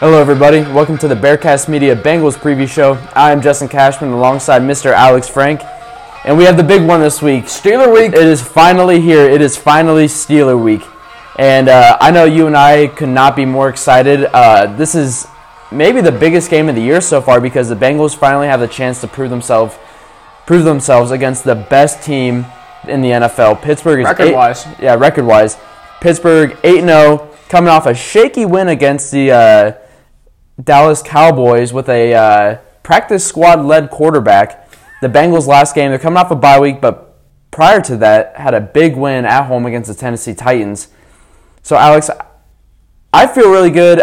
[0.00, 0.60] Hello, everybody.
[0.62, 2.94] Welcome to the Bearcast Media Bengals preview show.
[3.14, 4.92] I am Justin Cashman alongside Mr.
[4.92, 5.60] Alex Frank.
[6.24, 7.44] And we have the big one this week.
[7.44, 8.12] Steeler Week.
[8.14, 9.28] It is finally here.
[9.28, 10.82] It is finally Steeler Week.
[11.38, 14.24] And uh, I know you and I could not be more excited.
[14.32, 15.26] Uh, this is
[15.70, 18.68] maybe the biggest game of the year so far because the Bengals finally have the
[18.68, 19.76] chance to prove themselves
[20.46, 22.44] prove themselves against the best team
[22.88, 23.60] in the NFL.
[23.62, 24.66] Pittsburgh is Record eight- wise.
[24.80, 25.56] Yeah, record wise.
[26.00, 29.72] Pittsburgh 8 0, coming off a shaky win against the uh,
[30.62, 34.68] Dallas Cowboys with a uh, practice squad led quarterback.
[35.00, 37.18] The Bengals last game, they're coming off a bye week, but
[37.50, 40.88] prior to that, had a big win at home against the Tennessee Titans.
[41.62, 42.10] So, Alex,
[43.12, 44.02] I feel really good.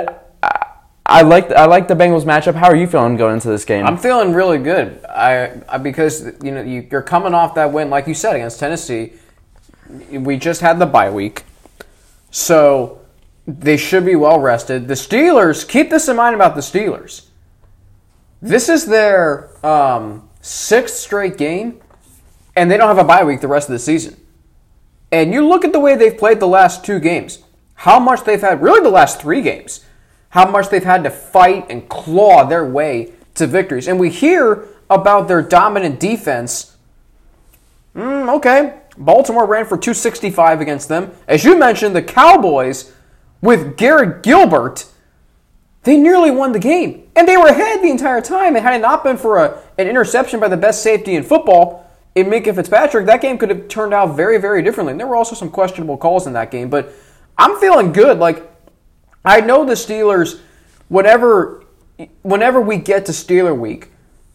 [1.10, 2.56] I, like I like the Bengals matchup.
[2.56, 3.86] How are you feeling going into this game?
[3.86, 5.04] I'm feeling really good.
[5.06, 8.60] I, I because you know you, you're coming off that win, like you said, against
[8.60, 9.14] Tennessee.
[10.12, 11.44] We just had the bye week,
[12.30, 13.00] so
[13.48, 14.88] they should be well rested.
[14.88, 15.68] The Steelers.
[15.68, 17.28] Keep this in mind about the Steelers.
[18.42, 21.82] This is their um, sixth straight game,
[22.56, 24.18] and they don't have a bye week the rest of the season.
[25.12, 27.40] And you look at the way they've played the last two games,
[27.76, 29.86] how much they've had, really the last three games,
[30.30, 33.88] how much they've had to fight and claw their way to victories.
[33.88, 36.76] And we hear about their dominant defense.
[37.96, 41.12] Mm, okay, Baltimore ran for 265 against them.
[41.28, 42.94] As you mentioned, the Cowboys,
[43.48, 44.88] with Garrett Gilbert,
[45.84, 47.08] they nearly won the game.
[47.16, 48.58] And they were ahead the entire time.
[48.58, 51.90] And had it not been for a, an interception by the best safety in football,
[52.14, 54.92] in Minkah Fitzpatrick, that game could have turned out very, very differently.
[54.92, 56.70] And there were also some questionable calls in that game.
[56.70, 56.92] But
[57.38, 58.20] I'm feeling good.
[58.20, 58.44] Like,
[59.24, 60.42] I know the Steelers,
[60.90, 61.64] whenever,
[62.24, 63.92] whenever we get to Steeler week,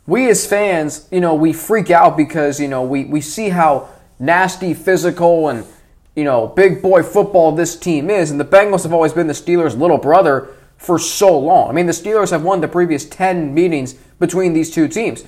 [0.06, 3.90] we as fans, you know, we freak out because, you know, we, we see how
[4.18, 5.66] nasty, physical, and,
[6.14, 8.30] you know, big boy football this team is.
[8.30, 11.70] And the Bengals have always been the Steelers' little brother for so long.
[11.70, 15.24] I mean, the Steelers have won the previous 10 meetings between these two teams.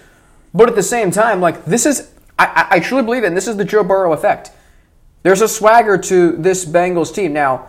[0.52, 3.48] But at the same time, like, this is, I, I, truly believe it, and this
[3.48, 4.50] is the Joe Burrow effect.
[5.22, 7.32] There's a swagger to this Bengals team.
[7.32, 7.68] Now,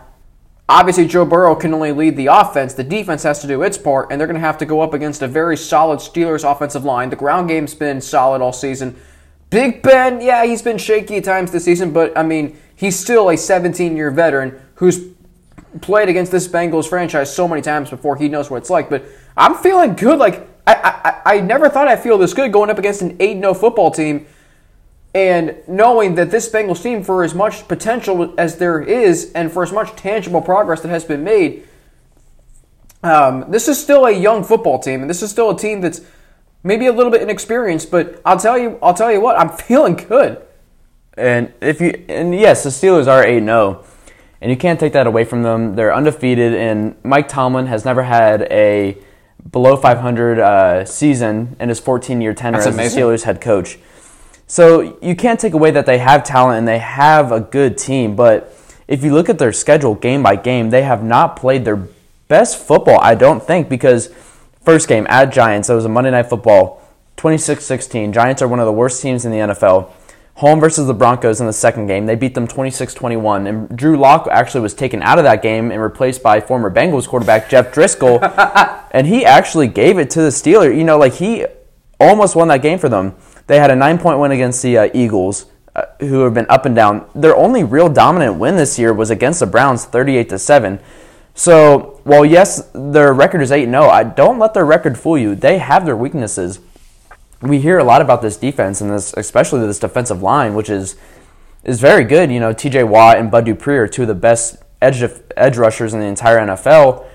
[0.68, 2.74] obviously, Joe Burrow can only lead the offense.
[2.74, 4.94] The defense has to do its part, and they're going to have to go up
[4.94, 7.10] against a very solid Steelers offensive line.
[7.10, 8.96] The ground game's been solid all season.
[9.50, 13.30] Big Ben, yeah, he's been shaky at times this season, but I mean, he's still
[13.30, 15.00] a 17 year veteran who's
[15.82, 18.90] played against this Bengals franchise so many times before he knows what it's like.
[18.90, 19.06] But
[19.36, 20.20] I'm feeling good.
[20.20, 23.40] Like, I, I, I never thought I'd feel this good going up against an 8
[23.40, 24.26] 0 football team
[25.16, 29.64] and knowing that this Bengals team, for as much potential as there is and for
[29.64, 31.66] as much tangible progress that has been made,
[33.02, 36.02] um, this is still a young football team, and this is still a team that's
[36.64, 37.90] maybe a little bit inexperienced.
[37.92, 40.45] But I'll tell you, I'll tell you what, I'm feeling good.
[41.18, 43.84] And if you and yes, the Steelers are 8 0.
[44.42, 45.76] And you can't take that away from them.
[45.76, 48.98] They're undefeated and Mike Tomlin has never had a
[49.52, 53.00] below 500 uh, season in his 14-year tenure That's as amazing.
[53.00, 53.80] the Steelers head coach.
[54.48, 58.16] So you can't take away that they have talent and they have a good team,
[58.16, 58.56] but
[58.88, 61.88] if you look at their schedule game by game, they have not played their
[62.28, 64.14] best football, I don't think, because
[64.62, 66.82] first game at Giants, that was a Monday Night Football,
[67.18, 68.14] 26-16.
[68.14, 69.90] Giants are one of the worst teams in the NFL.
[70.36, 74.28] Home versus the Broncos in the second game, they beat them 26-21, and Drew Lock
[74.30, 78.20] actually was taken out of that game and replaced by former Bengals quarterback Jeff Driskel,
[78.92, 80.78] and he actually gave it to the Steelers.
[80.78, 81.46] You know, like he
[82.02, 83.16] almost won that game for them.
[83.48, 86.76] They had a nine-point win against the uh, Eagles, uh, who have been up and
[86.76, 87.10] down.
[87.16, 90.80] Their only real dominant win this year was against the Browns, 38 to seven.
[91.34, 95.36] So, while yes, their record is 8 0, I don't let their record fool you.
[95.36, 96.60] They have their weaknesses.
[97.46, 100.96] We hear a lot about this defense and this, especially this defensive line, which is
[101.64, 102.32] is very good.
[102.32, 102.84] You know, T.J.
[102.84, 105.04] Watt and Bud Dupree are two of the best edge
[105.36, 107.06] edge rushers in the entire NFL.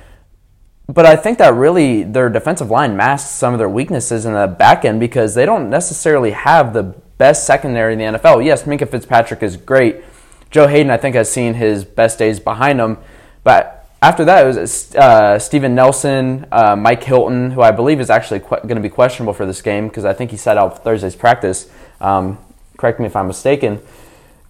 [0.88, 4.48] But I think that really their defensive line masks some of their weaknesses in the
[4.48, 8.44] back end because they don't necessarily have the best secondary in the NFL.
[8.44, 10.02] Yes, Minkah Fitzpatrick is great.
[10.50, 12.98] Joe Haden, I think, has seen his best days behind him.
[13.44, 18.08] But after that, it was uh, Steven Nelson, uh, Mike Hilton, who I believe is
[18.08, 21.14] actually going to be questionable for this game because I think he sat out Thursday's
[21.14, 21.70] practice.
[22.00, 22.38] Um,
[22.78, 23.80] correct me if I'm mistaken.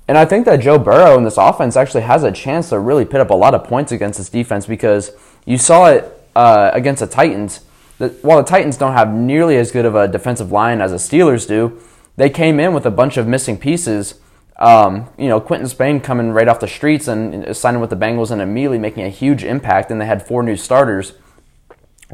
[0.07, 3.05] And I think that Joe Burrow in this offense actually has a chance to really
[3.05, 5.13] put up a lot of points against this defense because
[5.45, 6.05] you saw it
[6.37, 7.61] uh, against the Titans.
[7.99, 10.97] That while the Titans don't have nearly as good of a defensive line as the
[10.97, 11.81] Steelers do,
[12.17, 14.15] they came in with a bunch of missing pieces.
[14.61, 18.31] Um, you know, Quinton Spain coming right off the streets and signing with the Bengals
[18.31, 19.91] and immediately making a huge impact.
[19.91, 21.15] And they had four new starters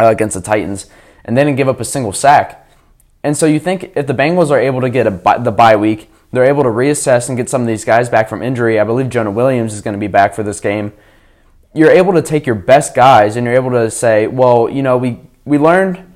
[0.00, 0.86] uh, against the Titans,
[1.24, 2.68] and they didn't give up a single sack.
[3.24, 6.08] And so you think if the Bengals are able to get a the bye week,
[6.30, 8.78] they're able to reassess and get some of these guys back from injury.
[8.78, 10.92] I believe Jonah Williams is going to be back for this game.
[11.76, 14.96] you're able to take your best guys and you're able to say, well, you know,
[14.96, 16.14] we we learned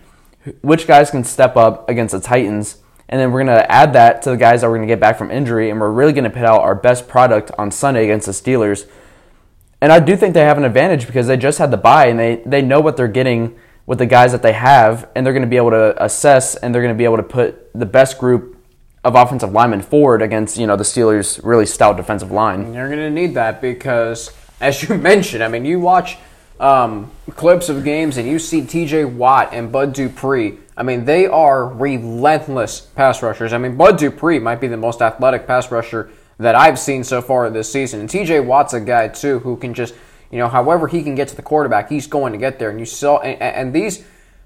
[0.63, 2.79] which guys can step up against the Titans,
[3.11, 5.01] and then we're going to add that to the guys that we're going to get
[5.01, 8.05] back from injury, and we're really going to put out our best product on Sunday
[8.05, 8.89] against the Steelers.
[9.81, 12.19] And I do think they have an advantage because they just had the bye and
[12.19, 15.43] they, they know what they're getting with the guys that they have, and they're going
[15.43, 18.19] to be able to assess and they're going to be able to put the best
[18.19, 18.57] group
[19.03, 22.73] of offensive linemen forward against you know the Steelers' really stout defensive line.
[22.73, 24.31] You're going to need that because,
[24.61, 26.19] as you mentioned, I mean, you watch
[26.61, 29.07] um, clips of games and you see T.J.
[29.07, 30.59] Watt and Bud Dupree.
[30.81, 33.53] I mean, they are relentless pass rushers.
[33.53, 37.21] I mean, Bud Dupree might be the most athletic pass rusher that I've seen so
[37.21, 38.41] far this season, and T.J.
[38.41, 39.95] Watt's a guy too who can just
[40.31, 42.71] you know, however he can get to the quarterback, he's going to get there.
[42.71, 44.05] And you saw, and, and these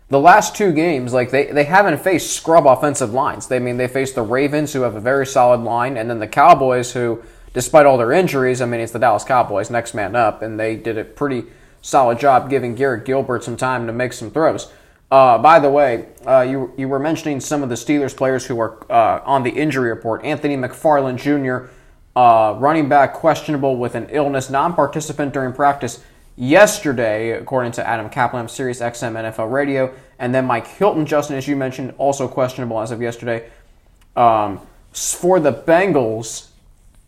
[0.09, 3.47] the last two games, like they, they haven't faced scrub offensive lines.
[3.47, 6.19] They I mean they faced the Ravens, who have a very solid line, and then
[6.19, 7.23] the Cowboys, who,
[7.53, 10.77] despite all their injuries, I mean it's the Dallas Cowboys, next man up, and they
[10.77, 11.45] did a pretty
[11.83, 14.73] solid job giving Garrett Gilbert some time to make some throws.
[15.15, 18.59] Uh, by the way, uh, you you were mentioning some of the Steelers players who
[18.59, 20.25] are uh, on the injury report.
[20.25, 21.71] Anthony McFarland Jr.
[22.17, 26.03] Uh, running back questionable with an illness, non-participant during practice
[26.35, 31.47] yesterday, according to Adam Caplan, Sirius XM NFL Radio, and then Mike Hilton, Justin, as
[31.47, 33.49] you mentioned, also questionable as of yesterday.
[34.17, 34.61] Um,
[34.93, 36.49] for the Bengals,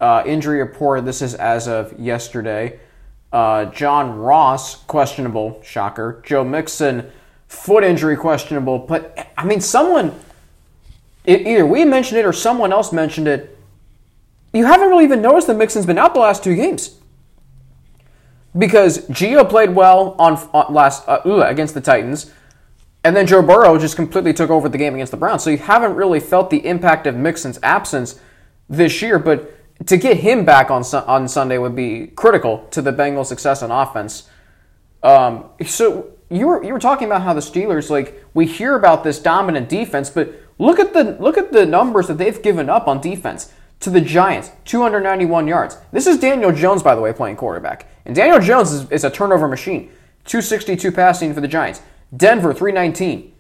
[0.00, 1.05] uh, injury report.
[1.05, 2.79] This is as of yesterday.
[3.32, 6.23] Uh, John Ross questionable, shocker.
[6.25, 7.11] Joe Mixon
[7.48, 10.19] foot injury questionable, but I mean, someone
[11.26, 13.56] either we mentioned it or someone else mentioned it
[14.56, 16.98] you haven't really even noticed that Mixon's been out the last two games.
[18.56, 22.32] Because Gio played well on, on last uh, against the Titans,
[23.04, 25.43] and then Joe Burrow just completely took over the game against the Browns.
[25.43, 28.19] So you haven't really felt the impact of Mixon's absence
[28.69, 29.19] this year.
[29.19, 29.52] But
[29.87, 33.70] to get him back on on Sunday would be critical to the Bengals' success on
[33.70, 34.28] offense.
[35.02, 39.05] Um, so you were you were talking about how the Steelers like we hear about
[39.05, 42.88] this dominant defense, but look at the look at the numbers that they've given up
[42.88, 45.78] on defense to the Giants, 291 yards.
[45.93, 47.87] This is Daniel Jones, by the way, playing quarterback.
[48.05, 49.90] And Daniel Jones is, is a turnover machine.
[50.25, 51.82] 262 passing for the Giants.
[52.17, 53.32] Denver, 319.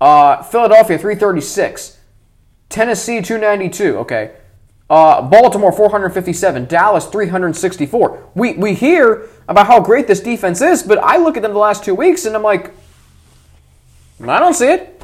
[0.00, 1.98] Uh, Philadelphia, 336.
[2.68, 3.98] Tennessee, 292.
[3.98, 4.36] Okay.
[4.94, 6.66] Uh, Baltimore, 457.
[6.66, 8.30] Dallas, 364.
[8.36, 11.58] We, we hear about how great this defense is, but I look at them the
[11.58, 12.70] last two weeks and I'm like,
[14.22, 15.02] I don't see it.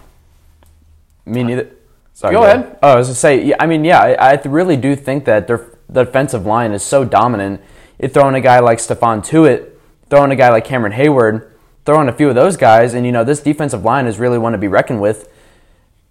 [1.27, 1.71] Me neither.
[2.13, 2.79] Sorry, go, ahead.
[2.81, 5.67] Oh, I was gonna say, I mean, yeah, I, I, really do think that their
[5.89, 7.61] the defensive line is so dominant.
[7.99, 9.71] You're throwing a guy like Stephon Tuitt,
[10.09, 11.51] throwing a guy like Cameron Heyward,
[11.85, 14.53] throwing a few of those guys, and you know this defensive line is really one
[14.53, 15.29] to be reckoned with.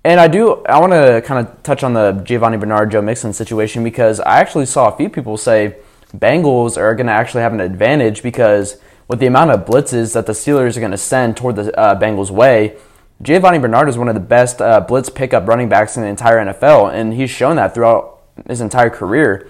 [0.03, 3.33] And I do, I want to kind of touch on the Giovani Bernard, Joe Mixon
[3.33, 5.75] situation because I actually saw a few people say
[6.15, 10.25] Bengals are going to actually have an advantage because with the amount of blitzes that
[10.25, 12.77] the Steelers are going to send toward the uh, Bengals' way
[13.21, 16.37] Giovani Bernard is one of the best uh, blitz pickup running backs in the entire
[16.37, 19.49] NFL, and he's shown that throughout his entire career.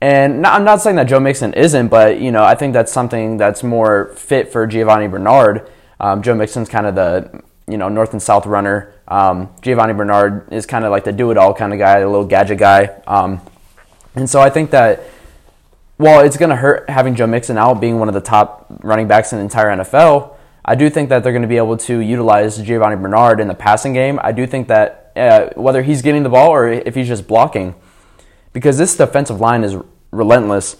[0.00, 2.90] And not, I'm not saying that Joe Mixon isn't, but you know I think that's
[2.90, 5.68] something that's more fit for Giovani Bernard.
[5.98, 8.92] Um, Joe Mixon's kind of the you know north and south runner.
[9.08, 12.08] Um, Giovani Bernard is kind of like the do it all kind of guy, a
[12.08, 12.84] little gadget guy.
[13.06, 13.40] Um,
[14.14, 15.04] and so I think that
[15.96, 19.06] while it's going to hurt having Joe Mixon out being one of the top running
[19.06, 21.98] backs in the entire NFL, I do think that they're going to be able to
[21.98, 24.18] utilize Giovani Bernard in the passing game.
[24.22, 27.74] I do think that uh, whether he's getting the ball or if he's just blocking,
[28.52, 29.76] because this defensive line is
[30.10, 30.76] relentless.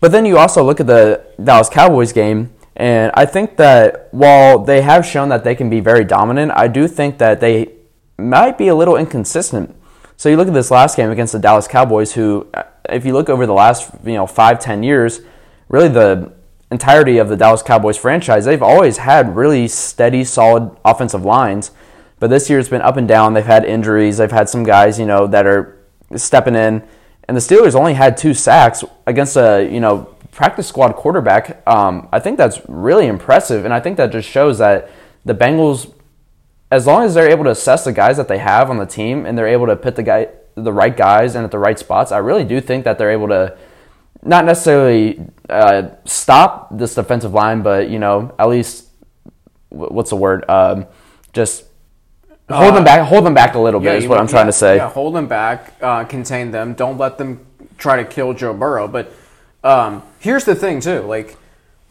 [0.00, 4.58] But then you also look at the Dallas Cowboys game, and I think that while
[4.58, 7.72] they have shown that they can be very dominant, I do think that they
[8.18, 9.74] might be a little inconsistent.
[10.18, 13.14] So you look at this last game against the Dallas Cowboys, who, uh, if you
[13.14, 15.20] look over the last you know five ten years,
[15.68, 16.32] really the
[16.70, 21.70] entirety of the Dallas Cowboys franchise, they've always had really steady, solid offensive lines.
[22.18, 23.34] But this year it's been up and down.
[23.34, 24.18] They've had injuries.
[24.18, 25.78] They've had some guys, you know, that are
[26.14, 26.82] stepping in.
[27.28, 31.66] And the Steelers only had two sacks against a, you know, practice squad quarterback.
[31.66, 33.64] Um, I think that's really impressive.
[33.64, 34.90] And I think that just shows that
[35.24, 35.92] the Bengals,
[36.70, 39.24] as long as they're able to assess the guys that they have on the team
[39.24, 42.12] and they're able to put the guy, the right guys in at the right spots,
[42.12, 43.56] I really do think that they're able to
[44.22, 48.88] not necessarily uh, stop this defensive line, but you know, at least
[49.70, 50.44] what's the word?
[50.50, 50.86] Um,
[51.32, 51.64] just
[52.50, 53.08] hold uh, them back.
[53.08, 54.76] Hold them back a little yeah, bit is what I'm trying yeah, to say.
[54.76, 56.74] Yeah, hold them back, uh, contain them.
[56.74, 57.46] Don't let them
[57.78, 58.86] try to kill Joe Burrow.
[58.86, 59.10] But
[59.66, 61.00] um, here's the thing, too.
[61.00, 61.36] Like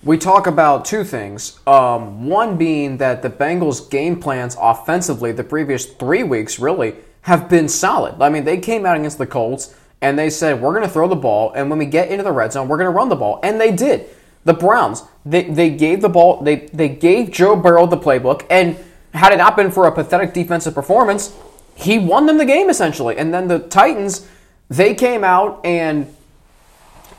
[0.03, 1.59] we talk about two things.
[1.65, 7.49] Um, one being that the Bengals' game plans offensively the previous three weeks really have
[7.49, 8.21] been solid.
[8.21, 11.07] I mean, they came out against the Colts and they said, we're going to throw
[11.07, 13.15] the ball, and when we get into the red zone, we're going to run the
[13.15, 13.39] ball.
[13.41, 14.07] And they did.
[14.43, 18.77] The Browns, they, they gave the ball, they, they gave Joe Burrow the playbook, and
[19.15, 21.35] had it not been for a pathetic defensive performance,
[21.73, 23.17] he won them the game essentially.
[23.17, 24.27] And then the Titans,
[24.69, 26.13] they came out and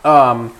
[0.05, 0.55] um,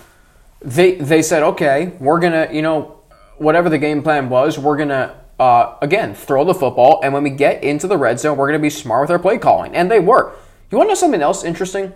[0.61, 2.99] they they said, okay, we're gonna, you know,
[3.37, 7.29] whatever the game plan was, we're gonna uh, again throw the football, and when we
[7.29, 9.99] get into the red zone, we're gonna be smart with our play calling, and they
[9.99, 10.33] were.
[10.69, 11.93] You want to know something else interesting?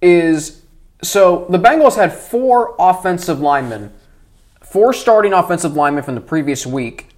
[0.00, 0.62] Is
[1.02, 3.92] so the Bengals had four offensive linemen,
[4.62, 7.08] four starting offensive linemen from the previous week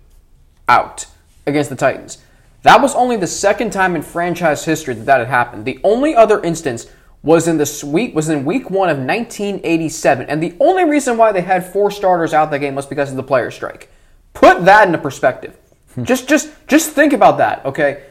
[0.69, 1.07] out
[1.47, 2.19] against the Titans.
[2.63, 5.65] That was only the second time in franchise history that that had happened.
[5.65, 6.87] The only other instance
[7.23, 11.33] was in the week was in week one of 1987, and the only reason why
[11.33, 13.91] they had four starters out that game was because of the player strike.
[14.33, 15.57] Put that into perspective.
[16.03, 18.05] just just just think about that, okay?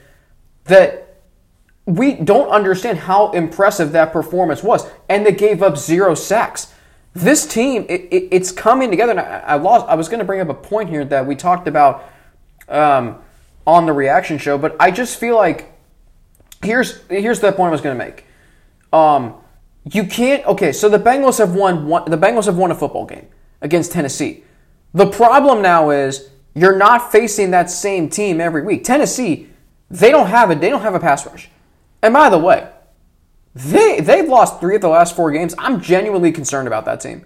[0.66, 1.18] That
[1.86, 6.74] we don't understand how impressive that performance was, and they gave up zero sacks.
[7.14, 9.12] This team, it, it, it's coming together.
[9.12, 9.88] And I, I lost.
[9.88, 12.08] I was going to bring up a point here that we talked about
[12.68, 13.18] um,
[13.66, 15.72] on the reaction show, but I just feel like
[16.62, 18.26] here's here's the point I was going to make.
[18.92, 19.36] Um,
[19.92, 20.46] you can't.
[20.46, 21.88] Okay, so the Bengals have won.
[21.88, 23.28] One, the Bengals have won a football game
[23.62, 24.44] against Tennessee.
[24.94, 28.84] The problem now is you're not facing that same team every week.
[28.84, 29.50] Tennessee,
[29.90, 30.60] they don't have it.
[30.60, 31.50] They don't have a pass rush.
[32.02, 32.68] And by the way,
[33.56, 35.54] they they've lost three of the last four games.
[35.58, 37.26] I'm genuinely concerned about that team.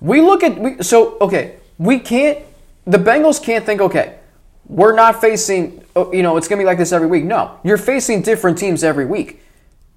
[0.00, 1.56] We look at we, so okay.
[1.78, 2.44] We can't.
[2.86, 4.18] The Bengals can't think okay.
[4.66, 5.84] We're not facing.
[5.96, 7.24] oh, You know, it's gonna be like this every week.
[7.24, 9.42] No, you're facing different teams every week.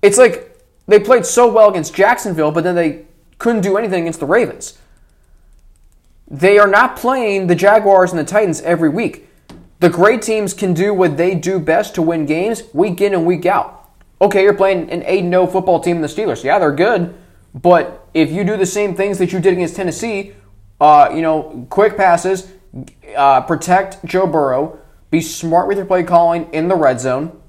[0.02, 3.06] It's like they played so well against Jacksonville, but then they
[3.38, 4.78] couldn't do anything against the Ravens.
[6.28, 9.28] They are not playing the Jaguars and the Titans every week.
[9.80, 13.26] The great teams can do what they do best to win games week in and
[13.26, 13.90] week out.
[14.22, 16.44] Okay, you're playing an 8 0 football team in the Steelers.
[16.44, 17.16] Yeah, they're good.
[17.54, 20.34] But if you do the same things that you did against Tennessee,
[20.80, 22.52] uh, you know, quick passes,
[23.16, 24.80] uh, protect Joe Burrow,
[25.10, 27.41] be smart with your play calling in the red zone,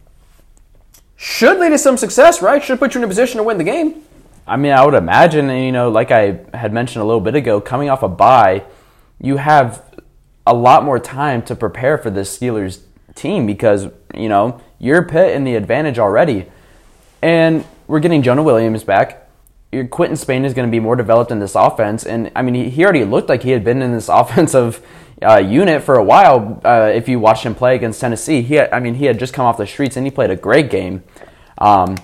[1.22, 2.64] should lead to some success, right?
[2.64, 4.02] Should put you in a position to win the game.
[4.44, 7.60] I mean, I would imagine, you know, like I had mentioned a little bit ago,
[7.60, 8.64] coming off a bye,
[9.20, 9.84] you have
[10.44, 12.80] a lot more time to prepare for this Steelers
[13.14, 13.86] team because,
[14.16, 16.46] you know, you're pit in the advantage already.
[17.22, 19.28] And we're getting Jonah Williams back.
[19.70, 22.04] Your Quinton Spain is going to be more developed in this offense.
[22.04, 24.84] And, I mean, he, already looked like he had been in this offensive
[25.22, 26.60] uh, unit for a while.
[26.64, 29.32] Uh, if you watched him play against Tennessee, he had, I mean, he had just
[29.32, 31.04] come off the streets and he played a great game.
[31.62, 31.96] Um,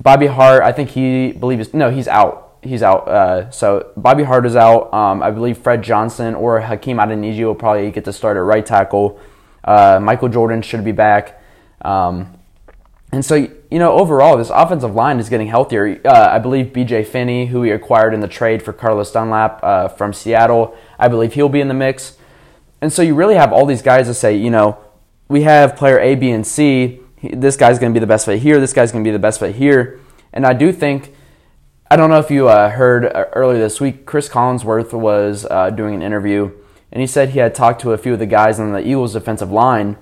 [0.00, 2.56] Bobby Hart, I think he believes no, he's out.
[2.62, 3.08] He's out.
[3.08, 4.92] Uh, so Bobby Hart is out.
[4.92, 8.66] Um, I believe Fred Johnson or Hakeem Adeniji will probably get to start at right
[8.66, 9.18] tackle.
[9.62, 11.40] Uh, Michael Jordan should be back.
[11.82, 12.34] Um,
[13.12, 16.00] and so, you know, overall, this offensive line is getting healthier.
[16.04, 19.88] Uh, I believe BJ Finney, who we acquired in the trade for Carlos Dunlap uh,
[19.88, 22.18] from Seattle, I believe he'll be in the mix.
[22.80, 24.78] And so you really have all these guys that say, you know,
[25.28, 28.40] we have player A, B, and C this guy's going to be the best fit
[28.40, 28.60] here.
[28.60, 30.00] This guy's going to be the best fit here.
[30.32, 31.14] And I do think,
[31.90, 35.70] I don't know if you uh, heard uh, earlier this week, Cris Collinsworth was uh,
[35.70, 36.52] doing an interview,
[36.92, 39.14] and he said he had talked to a few of the guys on the Eagles'
[39.14, 39.96] defensive line,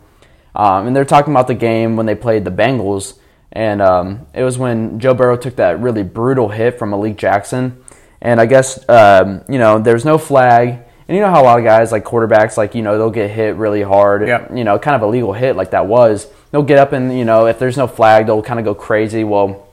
[0.54, 3.18] um, and they're talking about the game when they played the Bengals.
[3.52, 7.82] And um, it was when Joe Burrow took that really brutal hit from Malik Jackson.
[8.20, 10.85] And I guess, um, you know, there's no flag.
[11.08, 13.30] And you know how a lot of guys, like quarterbacks, like, you know, they'll get
[13.30, 14.26] hit really hard.
[14.26, 14.50] Yep.
[14.54, 17.24] You know, kind of a legal hit like that was they'll get up and you
[17.24, 19.68] know if there's no flag they'll kind of go crazy well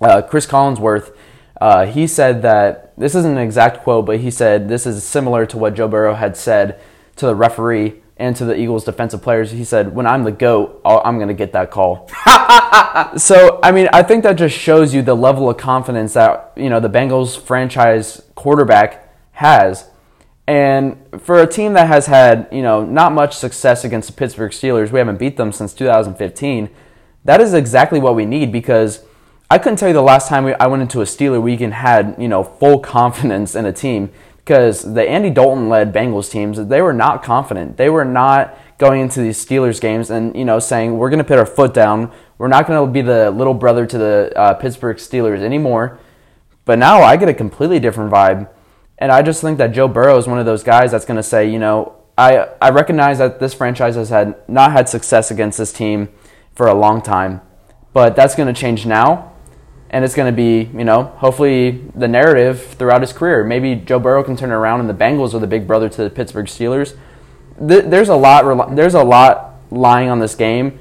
[0.00, 1.14] uh, cris collinsworth
[1.60, 5.46] uh, he said that this isn't an exact quote but he said this is similar
[5.46, 6.80] to what joe burrow had said
[7.16, 10.80] to the referee and to the eagles defensive players he said when i'm the goat
[10.84, 12.08] i i'm going to get that call
[13.16, 16.68] so i mean i think that just shows you the level of confidence that you
[16.68, 19.89] know the bengals franchise quarterback has
[20.50, 24.50] and for a team that has had, you know, not much success against the Pittsburgh
[24.50, 26.68] Steelers, we haven't beat them since 2015.
[27.24, 29.04] That is exactly what we need because
[29.48, 32.16] I couldn't tell you the last time I went into a Steeler week and had,
[32.18, 36.82] you know, full confidence in a team because the Andy Dalton led Bengals teams, they
[36.82, 37.76] were not confident.
[37.76, 41.24] They were not going into these Steelers games and, you know, saying, we're going to
[41.24, 42.10] put our foot down.
[42.38, 46.00] We're not going to be the little brother to the uh, Pittsburgh Steelers anymore.
[46.64, 48.48] But now I get a completely different vibe
[49.00, 51.22] and I just think that Joe Burrow is one of those guys that's going to
[51.22, 55.56] say, you know, I, I recognize that this franchise has had not had success against
[55.56, 56.10] this team
[56.52, 57.40] for a long time,
[57.94, 59.32] but that's going to change now.
[59.88, 63.42] And it's going to be, you know, hopefully the narrative throughout his career.
[63.42, 66.10] Maybe Joe Burrow can turn around and the Bengals are the big brother to the
[66.10, 66.94] Pittsburgh Steelers.
[67.58, 70.78] There's a lot, there's a lot lying on this game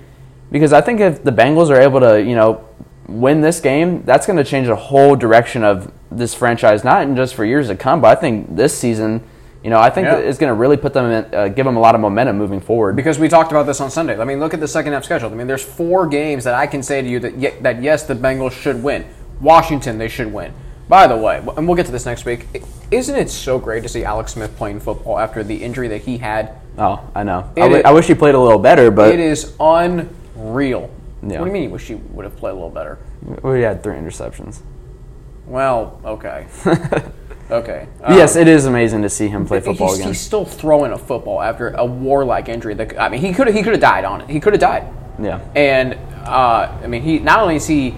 [0.51, 2.67] because I think if the Bengals are able to, you know,
[3.09, 7.35] win this game, that's going to change the whole direction of this franchise, not just
[7.35, 9.21] for years to come, but I think this season.
[9.63, 10.15] You know, I think Yeah.
[10.19, 12.61] it's going to really put them in, uh, give them a lot of momentum moving
[12.61, 12.95] forward.
[12.95, 14.17] Because we talked about this on Sunday.
[14.17, 15.29] I mean, look at the second half schedule.
[15.29, 18.03] I mean, there's four games that I can say to you that ye- that yes,
[18.03, 19.03] the Bengals should win.
[19.41, 20.53] Washington, they should win.
[20.87, 22.47] By the way, and we'll get to this next week.
[22.89, 26.19] Isn't it so great to see Alex Smith playing football after the injury that he
[26.19, 26.51] had?
[26.77, 27.43] Oh, I know.
[27.57, 30.89] I, w- is- I wish he played a little better, but It is unreal.
[31.21, 31.39] Yeah.
[31.39, 32.99] What do you mean you wish he would have played a little better?
[33.43, 34.61] we had three interceptions.
[35.45, 36.47] Well, okay,
[37.51, 37.87] okay.
[38.07, 40.09] yes, it is amazing to see him play football he's, again.
[40.09, 42.75] he's still throwing a football after a warlike injury.
[42.75, 44.29] That I mean, he could he could have died on it.
[44.29, 44.93] He could have died.
[45.19, 45.41] Yeah.
[45.55, 45.95] And
[46.25, 47.95] uh, I mean, he not only is he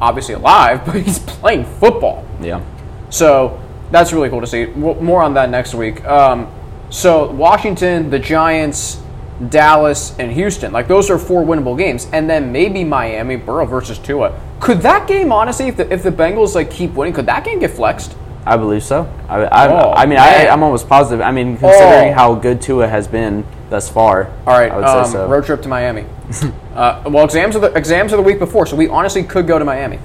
[0.00, 2.26] obviously alive, but he's playing football.
[2.40, 2.64] Yeah.
[3.10, 4.66] So that's really cool to see.
[4.66, 6.04] More on that next week.
[6.04, 6.52] Um,
[6.90, 9.00] so Washington, the Giants,
[9.48, 10.72] Dallas, and Houston.
[10.72, 14.38] Like those are four winnable games, and then maybe Miami, Burrow versus Tua.
[14.60, 17.58] Could that game honestly, if the, if the Bengals like keep winning, could that game
[17.58, 18.16] get flexed?
[18.46, 19.12] I believe so.
[19.28, 20.46] I, I, Oh, I mean, I.
[20.46, 21.20] I'm almost positive.
[21.20, 22.14] I mean, considering Oh.
[22.14, 25.26] how good Tua has been thus far, All right, I would um, say so.
[25.26, 26.04] road trip to Miami.
[26.74, 29.58] uh, well, exams are the exams are the week before, so we honestly could go
[29.58, 29.98] to Miami.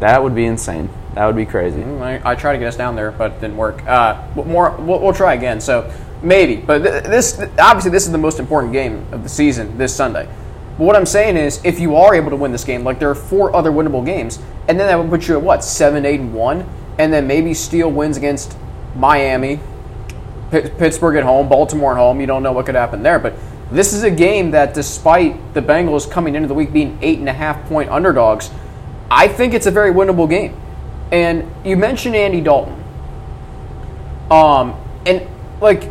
[0.00, 0.88] that would be insane.
[1.14, 1.82] That would be crazy.
[1.84, 3.86] I, I tried to get us down there, but it didn't work.
[3.86, 5.60] Uh, more, we'll, we'll try again.
[5.60, 5.92] So
[6.22, 9.94] maybe, but th- this obviously this is the most important game of the season this
[9.94, 10.26] Sunday.
[10.78, 13.10] But what I'm saying is, if you are able to win this game, like there
[13.10, 14.38] are four other winnable games,
[14.68, 16.66] and then that would put you at what seven, eight, and one,
[16.98, 18.56] and then maybe Steele wins against
[18.96, 19.60] Miami,
[20.50, 22.20] Pitt- Pittsburgh at home, Baltimore at home.
[22.20, 23.34] You don't know what could happen there, but
[23.70, 27.28] this is a game that, despite the Bengals coming into the week being eight and
[27.28, 28.50] a half point underdogs,
[29.10, 30.58] I think it's a very winnable game.
[31.12, 32.82] And you mentioned Andy Dalton,
[34.30, 35.28] um, and
[35.60, 35.90] like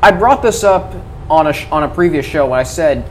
[0.00, 0.94] I brought this up
[1.28, 3.10] on a on a previous show when I said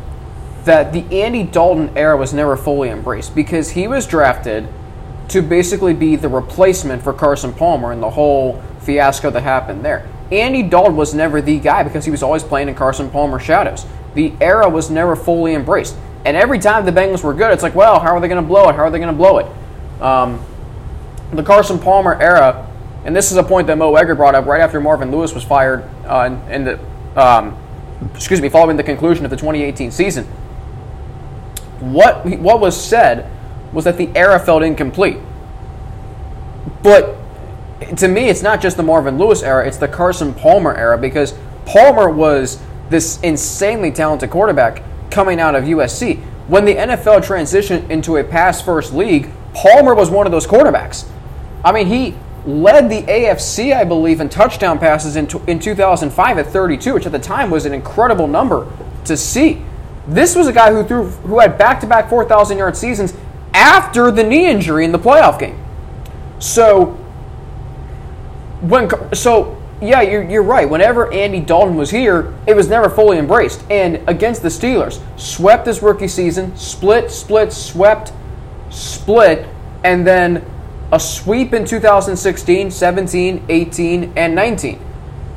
[0.64, 4.68] that the Andy Dalton era was never fully embraced because he was drafted
[5.30, 10.10] to basically be the replacement for Carson Palmer and the whole fiasco that happened there.
[10.32, 13.86] Andy Dalton was never the guy because he was always playing in Carson Palmer's shadows.
[14.14, 15.96] The era was never fully embraced.
[16.26, 18.48] And every time the Bengals were good, it's like, well, how are they going to
[18.48, 18.76] blow it?
[18.76, 20.02] How are they going to blow it?
[20.02, 20.44] Um,
[21.32, 22.68] the Carson Palmer era,
[23.06, 25.44] and this is a point that Mo Egger brought up right after Marvin Lewis was
[25.44, 26.80] fired uh, in, in the,
[27.22, 27.58] um,
[28.16, 30.26] excuse me, following the conclusion of the 2018 season.
[31.80, 33.30] What what was said
[33.72, 35.18] was that the era felt incomplete.
[36.82, 37.16] But
[37.98, 41.36] to me, it's not just the Marvin Lewis era; it's the Carson Palmer era because
[41.66, 46.20] Palmer was this insanely talented quarterback coming out of USC.
[46.48, 51.06] When the NFL transitioned into a pass-first league, Palmer was one of those quarterbacks.
[51.64, 52.16] I mean, he
[52.46, 57.06] led the AFC, I believe, in touchdown passes in, t- in 2005 at 32, which
[57.06, 58.72] at the time was an incredible number
[59.06, 59.62] to see.
[60.08, 63.14] This was a guy who threw, who had back-to-back 4,000 yard seasons
[63.54, 65.62] after the knee injury in the playoff game.
[66.40, 66.98] So
[68.62, 70.68] when so yeah, you're, you're right.
[70.68, 73.64] Whenever Andy Dalton was here, it was never fully embraced.
[73.70, 78.12] And against the Steelers, swept this rookie season, split, split, swept,
[78.72, 79.48] split,
[79.84, 80.44] and then
[80.92, 84.80] a sweep in 2016, 17, 18, and 19.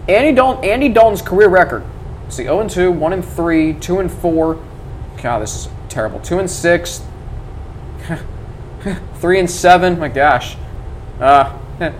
[0.09, 1.85] Andy Dalton, Andy Dalton's career record.
[2.29, 4.65] See, 0 and 2, 1 and 3, 2 and 4.
[5.23, 6.21] God, this is terrible.
[6.21, 7.03] 2 and 6,
[9.15, 9.99] 3 and 7.
[9.99, 10.57] My gosh.
[11.19, 11.59] Uh,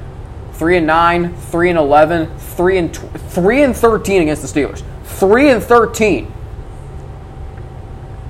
[0.53, 4.83] 3 and 9, 3 and 11, 3 and tw- 3 and 13 against the Steelers.
[5.05, 6.33] 3 and 13.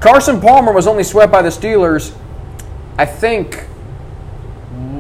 [0.01, 2.15] Carson Palmer was only swept by the Steelers,
[2.97, 3.67] I think,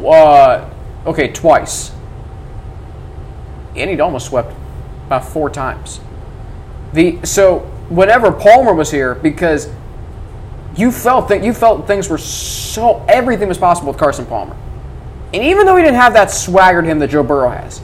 [0.06, 0.70] uh,
[1.06, 1.92] okay, twice.
[3.76, 4.54] Andy Dalton was swept
[5.06, 6.00] about four times.
[6.92, 9.68] The so whenever Palmer was here, because
[10.76, 14.56] you felt that you felt things were so everything was possible with Carson Palmer.
[15.32, 17.80] And even though he didn't have that swagger to him that Joe Burrow has,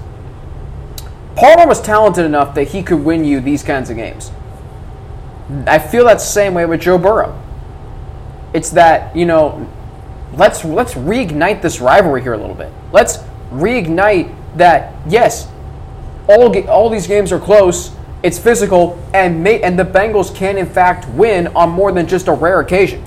[1.37, 4.33] Palmer was talented enough that he could win you these kinds of games.
[5.66, 7.40] I feel that same way with Joe Burrow.
[8.52, 9.68] It's that, you know,
[10.37, 12.72] let's let's reignite this rivalry here a little bit.
[12.92, 13.18] Let's
[13.51, 15.49] reignite that yes,
[16.29, 20.59] all ga- all these games are close, it's physical and may, and the Bengals can
[20.59, 23.05] in fact win on more than just a rare occasion.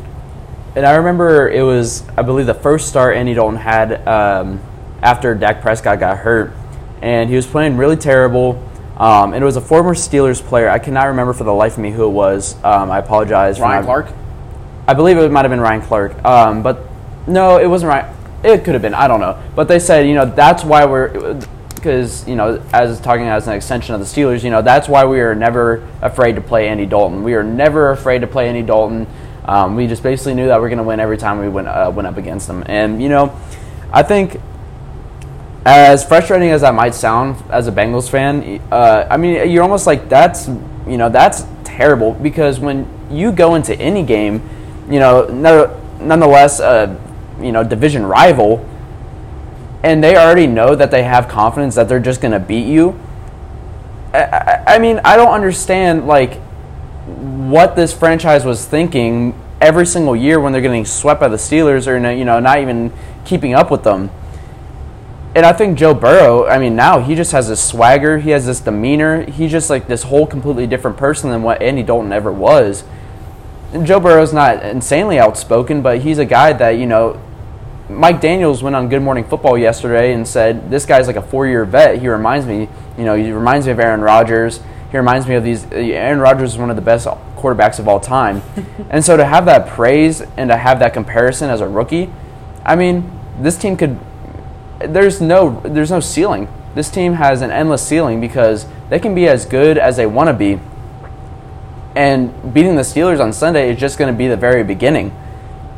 [0.75, 4.61] And I remember it was, I believe, the first start Andy Dalton had um,
[5.01, 6.53] after Dak Prescott got hurt,
[7.01, 8.65] and he was playing really terrible.
[8.97, 10.69] Um, and it was a former Steelers player.
[10.69, 12.55] I cannot remember for the life of me who it was.
[12.63, 13.59] Um, I apologize.
[13.59, 14.07] Ryan Clark.
[14.87, 16.23] I believe it might have been Ryan Clark.
[16.25, 16.88] Um, but
[17.29, 18.15] no, it wasn't right.
[18.43, 18.93] It could have been.
[18.93, 19.41] I don't know.
[19.55, 21.39] But they said, you know, that's why we're
[21.79, 25.05] because you know, as talking as an extension of the Steelers, you know, that's why
[25.05, 27.23] we are never afraid to play Andy Dalton.
[27.23, 29.07] We are never afraid to play Andy Dalton.
[29.45, 31.67] Um, we just basically knew that we are going to win every time we went
[31.67, 32.63] uh, went up against them.
[32.67, 33.37] And you know,
[33.91, 34.39] I think
[35.65, 39.87] as frustrating as that might sound as a Bengals fan, uh, I mean, you're almost
[39.87, 40.47] like that's
[40.87, 44.47] you know that's terrible because when you go into any game,
[44.89, 46.99] you know, no, nonetheless, a
[47.41, 48.67] you know division rival,
[49.83, 52.99] and they already know that they have confidence that they're just going to beat you.
[54.13, 56.35] I, I mean, I don't understand like
[57.05, 61.87] what this franchise was thinking every single year when they're getting swept by the Steelers
[61.87, 62.91] or you know not even
[63.25, 64.09] keeping up with them.
[65.35, 68.47] And I think Joe Burrow, I mean, now he just has this swagger, he has
[68.47, 72.31] this demeanor, he's just like this whole completely different person than what Andy Dalton ever
[72.31, 72.83] was.
[73.71, 77.21] And Joe Burrow's not insanely outspoken, but he's a guy that, you know,
[77.89, 81.47] Mike Daniels went on Good Morning Football yesterday and said, This guy's like a four
[81.47, 81.99] year vet.
[81.99, 84.59] He reminds me, you know, he reminds me of Aaron Rodgers.
[84.91, 85.65] He reminds me of these.
[85.71, 88.43] Aaron Rodgers is one of the best quarterbacks of all time.
[88.91, 92.11] and so to have that praise and to have that comparison as a rookie,
[92.63, 93.99] I mean, this team could
[94.79, 96.47] there's no there's no ceiling.
[96.75, 100.27] This team has an endless ceiling because they can be as good as they want
[100.27, 100.59] to be.
[101.95, 105.11] And beating the Steelers on Sunday is just going to be the very beginning,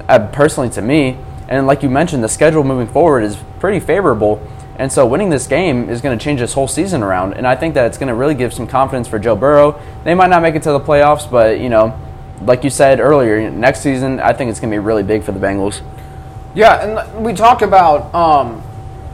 [0.10, 1.18] uh, personally to me.
[1.48, 4.42] And like you mentioned, the schedule moving forward is pretty favorable.
[4.78, 7.34] And so winning this game is going to change this whole season around.
[7.34, 9.80] And I think that it's going to really give some confidence for Joe Burrow.
[10.04, 12.00] They might not make it to the playoffs, but, you know,
[12.42, 15.34] like you said earlier, next season, I think it's going to be really big for
[15.34, 15.82] the Bengals.
[16.56, 18.64] Yeah, and we talk about um,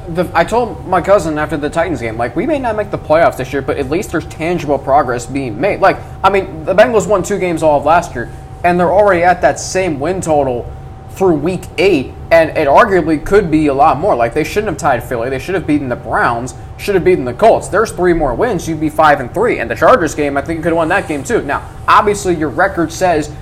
[0.07, 2.97] the, I told my cousin after the Titans game, like, we may not make the
[2.97, 5.81] playoffs this year, but at least there's tangible progress being made.
[5.81, 8.31] Like, I mean, the Bengals won two games all of last year,
[8.63, 10.71] and they're already at that same win total
[11.17, 14.15] through week eight, and it arguably could be a lot more.
[14.15, 15.29] Like, they shouldn't have tied Philly.
[15.29, 17.67] They should have beaten the Browns, should have beaten the Colts.
[17.67, 19.59] There's three more wins, you'd be five and three.
[19.59, 21.41] And the Chargers game, I think you could have won that game too.
[21.41, 23.33] Now, obviously, your record says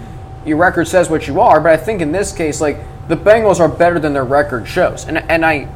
[0.46, 3.60] your record says what you are, but I think in this case, like, the Bengals
[3.60, 5.06] are better than their record shows.
[5.06, 5.68] And, and I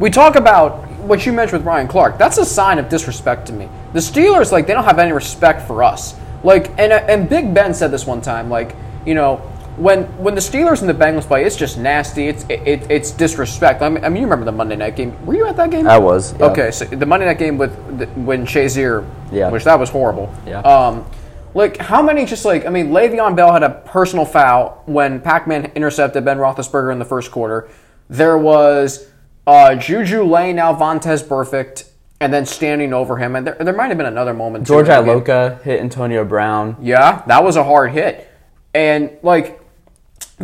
[0.00, 2.18] we talk about what you mentioned with Ryan Clark.
[2.18, 3.68] That's a sign of disrespect to me.
[3.92, 6.14] The Steelers, like, they don't have any respect for us.
[6.44, 9.42] Like, and and Big Ben said this one time, like, you know,
[9.78, 12.28] when when the Steelers and the Bengals play, it's just nasty.
[12.28, 13.82] It's it, it's disrespect.
[13.82, 15.24] I mean, I mean, you remember the Monday night game?
[15.24, 15.86] Were you at that game?
[15.86, 16.32] I was.
[16.38, 16.46] Yeah.
[16.46, 20.32] Okay, so the Monday night game with the, when Shazier, yeah, which that was horrible.
[20.46, 20.60] Yeah.
[20.60, 21.06] Um,
[21.54, 25.72] like how many just like I mean, Le'Veon Bell had a personal foul when Pac-Man
[25.74, 27.68] intercepted Ben Roethlisberger in the first quarter.
[28.08, 29.08] There was
[29.46, 31.88] uh, Juju laying now Vontaze Burfict
[32.20, 33.36] and then standing over him.
[33.36, 34.66] And there, there might have been another moment.
[34.66, 36.76] George Iloka hit Antonio Brown.
[36.80, 38.30] Yeah, that was a hard hit.
[38.74, 39.57] And like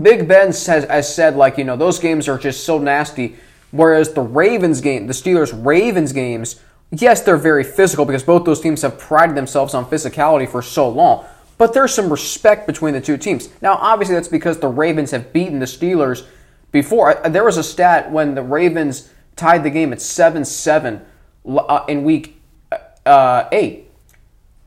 [0.01, 3.37] Big Ben has, has said, like, you know, those games are just so nasty.
[3.71, 8.61] Whereas the Ravens game, the Steelers Ravens games, yes, they're very physical because both those
[8.61, 11.27] teams have prided themselves on physicality for so long.
[11.59, 13.49] But there's some respect between the two teams.
[13.63, 16.27] Now, obviously, that's because the Ravens have beaten the Steelers
[16.73, 17.15] before.
[17.29, 21.05] There was a stat when the Ravens tied the game at 7 7
[21.47, 22.41] uh, in week
[23.07, 23.91] uh, 8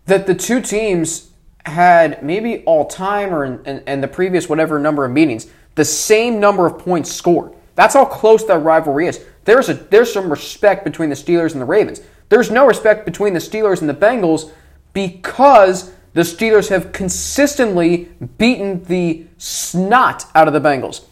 [0.06, 1.27] that the two teams
[1.68, 5.86] had maybe all time or in, in, in, the previous whatever number of meetings the
[5.86, 7.54] same number of points scored.
[7.76, 9.24] That's how close that rivalry is.
[9.46, 12.02] There's a there's some respect between the Steelers and the Ravens.
[12.30, 14.52] There's no respect between the Steelers and the Bengals
[14.94, 21.06] because the Steelers have consistently beaten the snot out of the Bengals.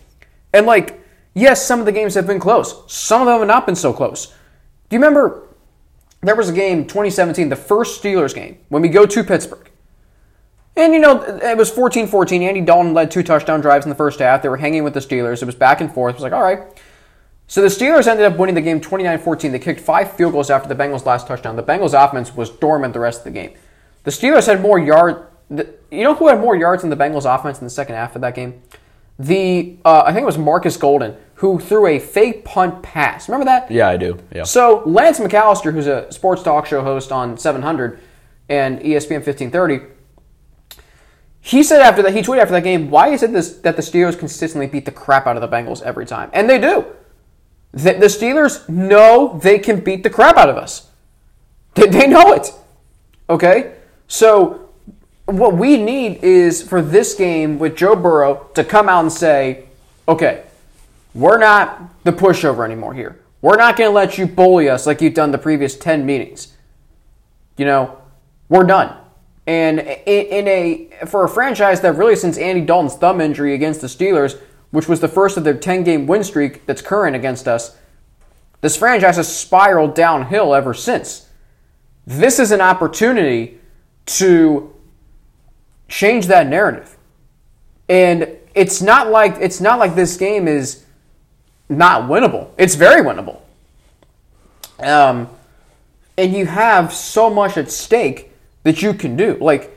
[0.52, 1.00] And like,
[1.36, 2.91] yes, some of the games have been close.
[2.91, 4.28] Some of them have not been so close.
[4.89, 5.44] Do you remember
[6.26, 9.64] there was a game 2017, the first Steelers game, when we go to Pittsburgh.
[10.78, 12.42] And you know, it was 14-14.
[12.42, 14.42] Andy Dalton led two touchdown drives in the first half.
[14.42, 15.42] They were hanging with the Steelers.
[15.42, 16.16] It was back and forth.
[16.16, 16.60] It was like, all right.
[17.48, 19.52] So the Steelers ended up winning the game 29-14.
[19.52, 21.56] They kicked five field goals after the Bengals' last touchdown.
[21.56, 23.54] The Bengals' offense was dormant the rest of the game.
[24.04, 25.28] The Steelers had more yard.
[25.50, 28.22] You know who had more yards than the Bengals' offense in the second half of
[28.22, 28.62] that game?
[29.18, 33.28] the uh, I think it was Marcus Golden who threw a fake punt pass.
[33.28, 33.70] Remember that?
[33.70, 34.18] Yeah, I do.
[34.34, 34.44] Yeah.
[34.44, 38.00] So Lance McAllister, who's a sports talk show host on 700
[38.48, 39.82] and ESPN 1530,
[41.46, 43.84] he said after that he tweeted after that game, "Why is it this that the
[43.84, 46.88] Steelers consistently beat the crap out of the Bengals every time?" And they do.
[47.72, 50.90] The, the Steelers know they can beat the crap out of us.
[51.76, 52.52] They, they know it.
[53.30, 53.76] Okay,
[54.08, 54.70] so
[55.26, 59.66] what we need is for this game with Joe Burrow to come out and say,
[60.08, 60.46] okay,
[61.14, 63.20] we're not the pushover anymore here.
[63.42, 66.54] We're not going to let you bully us like you've done the previous 10 meetings.
[67.56, 68.00] You know,
[68.50, 68.98] we're done.
[69.48, 73.88] And in a for a franchise that really since Andy Dalton's thumb injury against the
[73.88, 74.40] Steelers,
[74.72, 77.78] which was the first of their 10 game win streak that's current against us,
[78.62, 81.30] this franchise has spiraled downhill ever since.
[82.08, 83.60] This is an opportunity
[84.08, 84.74] to
[85.88, 86.98] change that narrative.
[87.88, 90.84] And it's not like it's not like this game is
[91.70, 92.50] not winnable.
[92.58, 93.42] It's very winnable.
[94.80, 95.30] Um,
[96.18, 98.32] and you have so much at stake
[98.65, 99.38] that you can do.
[99.39, 99.71] Like,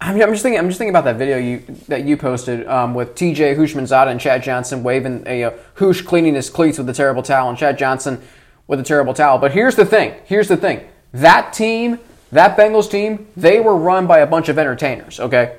[0.00, 0.58] I'm just thinking.
[0.58, 3.54] I'm just thinking about that video you that you posted um, with T.J.
[3.54, 7.48] Houshmandzadeh and Chad Johnson waving a uh, Hoosh cleaning his cleats with a terrible towel,
[7.48, 8.20] and Chad Johnson
[8.66, 9.38] with a terrible towel.
[9.38, 10.14] But here's the thing.
[10.24, 10.86] Here's the thing.
[11.12, 12.00] That team,
[12.32, 15.20] that Bengals team, they were run by a bunch of entertainers.
[15.20, 15.58] Okay.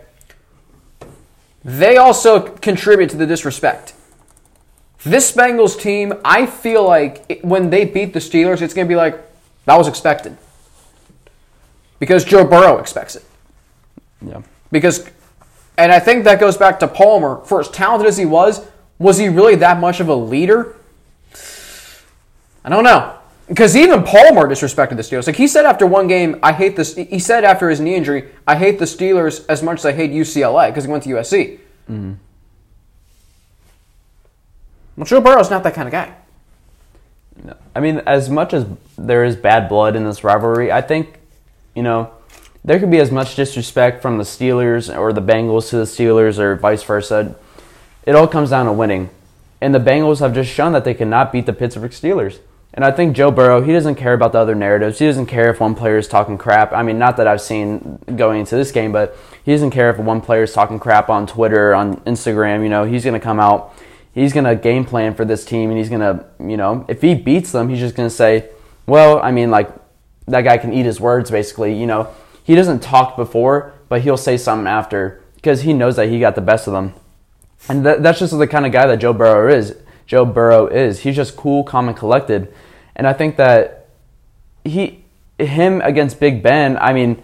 [1.64, 3.94] They also contribute to the disrespect.
[5.06, 8.90] This Bengals team, I feel like it, when they beat the Steelers, it's going to
[8.90, 9.18] be like,
[9.66, 10.38] that was expected.
[12.04, 13.24] Because Joe Burrow expects it.
[14.22, 14.42] Yeah.
[14.74, 15.10] Because,
[15.78, 17.40] and I think that goes back to Palmer.
[17.46, 18.68] For as talented as he was,
[19.00, 20.76] was he really that much of a leader?
[22.66, 23.18] I don't know.
[23.48, 25.28] Because even Palmer disrespected the Steelers.
[25.28, 26.94] Like he said after one game, I hate this.
[26.94, 30.12] He said after his knee injury, I hate the Steelers as much as I hate
[30.12, 31.58] UCLA because he went to USC.
[31.90, 32.14] Mm-hmm.
[34.98, 36.14] Well, Joe Burrow's not that kind of guy.
[37.42, 37.56] No.
[37.74, 38.66] I mean, as much as
[38.98, 41.22] there is bad blood in this rivalry, I think,
[41.76, 42.12] you know,
[42.64, 46.40] there could be as much disrespect from the Steelers or the Bengals to the Steelers
[46.40, 47.36] or vice versa.
[48.06, 49.10] It all comes down to winning.
[49.60, 52.40] And the Bengals have just shown that they cannot beat the Pittsburgh Steelers.
[52.74, 54.98] And I think Joe Burrow, he doesn't care about the other narratives.
[54.98, 56.74] He doesn't care if one player is talking crap.
[56.74, 59.98] I mean, not that I've seen going into this game, but he doesn't care if
[60.00, 62.64] one player is talking crap on Twitter, on Instagram.
[62.64, 63.76] You know, he's going to come out,
[64.14, 67.02] he's going to game plan for this team, and he's going to, you know, if
[67.02, 68.50] he beats them, he's just going to say,
[68.88, 69.70] well, I mean, like,
[70.28, 71.78] that guy can eat his words, basically.
[71.78, 76.10] You know, he doesn't talk before, but he'll say something after because he knows that
[76.10, 76.94] he got the best of them.
[77.70, 79.76] And that, that's just the kind of guy that Joe Burrow is.
[80.06, 81.00] Joe Burrow is.
[81.00, 82.54] He's just cool, calm, and collected.
[82.96, 83.88] And I think that
[84.64, 85.04] he,
[85.40, 87.22] him against Big Ben, I mean,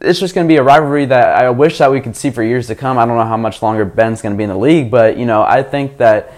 [0.00, 2.42] it's just going to be a rivalry that I wish that we could see for
[2.42, 2.98] years to come.
[2.98, 5.24] I don't know how much longer Ben's going to be in the league, but you
[5.24, 6.32] know, I think that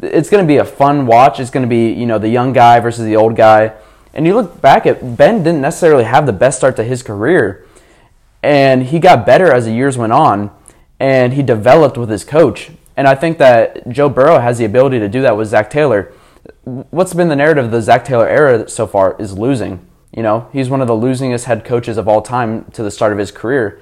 [0.00, 1.40] it's going to be a fun watch.
[1.40, 3.74] It's going to be, you know, the young guy versus the old guy.
[4.14, 7.66] And you look back at Ben didn't necessarily have the best start to his career.
[8.42, 10.50] And he got better as the years went on
[11.00, 12.70] and he developed with his coach.
[12.96, 16.12] And I think that Joe Burrow has the ability to do that with Zac Taylor.
[16.64, 19.86] What's been the narrative of the Zac Taylor era so far is losing.
[20.16, 23.12] You know, he's one of the losingest head coaches of all time to the start
[23.12, 23.80] of his career.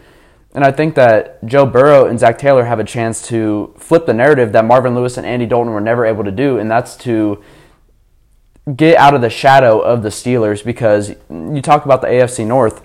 [0.54, 4.14] And I think that Joe Burrow and Zac Taylor have a chance to flip the
[4.14, 7.42] narrative that Marvin Lewis and Andy Dalton were never able to do, and that's to
[8.74, 12.82] get out of the shadow of the Steelers because you talk about the AFC North.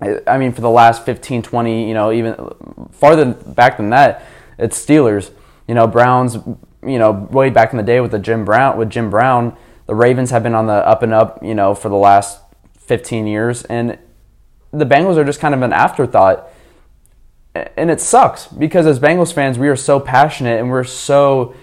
[0.00, 2.36] I mean, for the last 15, 20, you know, even
[2.92, 4.24] farther back than that,
[4.58, 5.30] it's Steelers.
[5.66, 6.36] You know, Browns,
[6.82, 9.56] you know, way back in the day with the Jim Brown with Jim Brown,
[9.86, 12.40] the Ravens have been on the up and up, you know, for the last
[12.78, 13.98] 15 years and
[14.70, 16.48] the Bengals are just kind of an afterthought.
[17.54, 21.54] And it sucks because as Bengals fans, we are so passionate and we're so,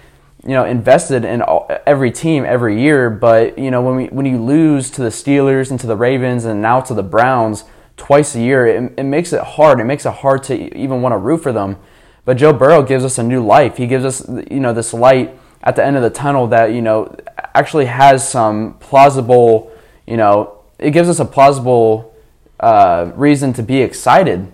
[0.46, 4.26] you know, invested in all, every team every year, but you know, when we when
[4.26, 7.64] you lose to the Steelers and to the Ravens and now to the Browns
[7.98, 9.80] twice a year, it, it makes it hard.
[9.80, 11.78] It makes it hard to even want to root for them.
[12.26, 13.78] But Joe Burrow gives us a new life.
[13.78, 16.82] He gives us, you know, this light at the end of the tunnel that, you
[16.82, 17.16] know,
[17.54, 19.72] actually has some plausible,
[20.06, 22.14] you know, it gives us a plausible
[22.60, 24.52] uh, reason to be excited.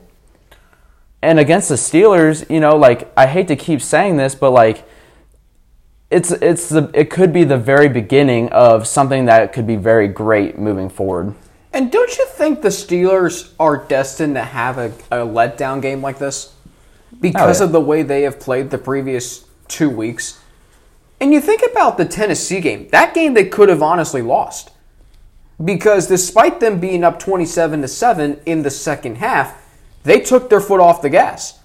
[1.21, 4.85] And against the Steelers, you know, like I hate to keep saying this, but like
[6.11, 10.07] it's it's the it could be the very beginning of something that could be very
[10.07, 11.33] great moving forward.
[11.73, 16.19] And don't you think the Steelers are destined to have a, a letdown game like
[16.19, 16.53] this?
[17.21, 17.67] Because oh, yeah.
[17.67, 20.41] of the way they have played the previous two weeks.
[21.21, 22.89] And you think about the Tennessee game.
[22.89, 24.71] That game they could have honestly lost.
[25.63, 29.55] Because despite them being up 27 to 7 in the second half,
[30.03, 31.59] they took their foot off the gas.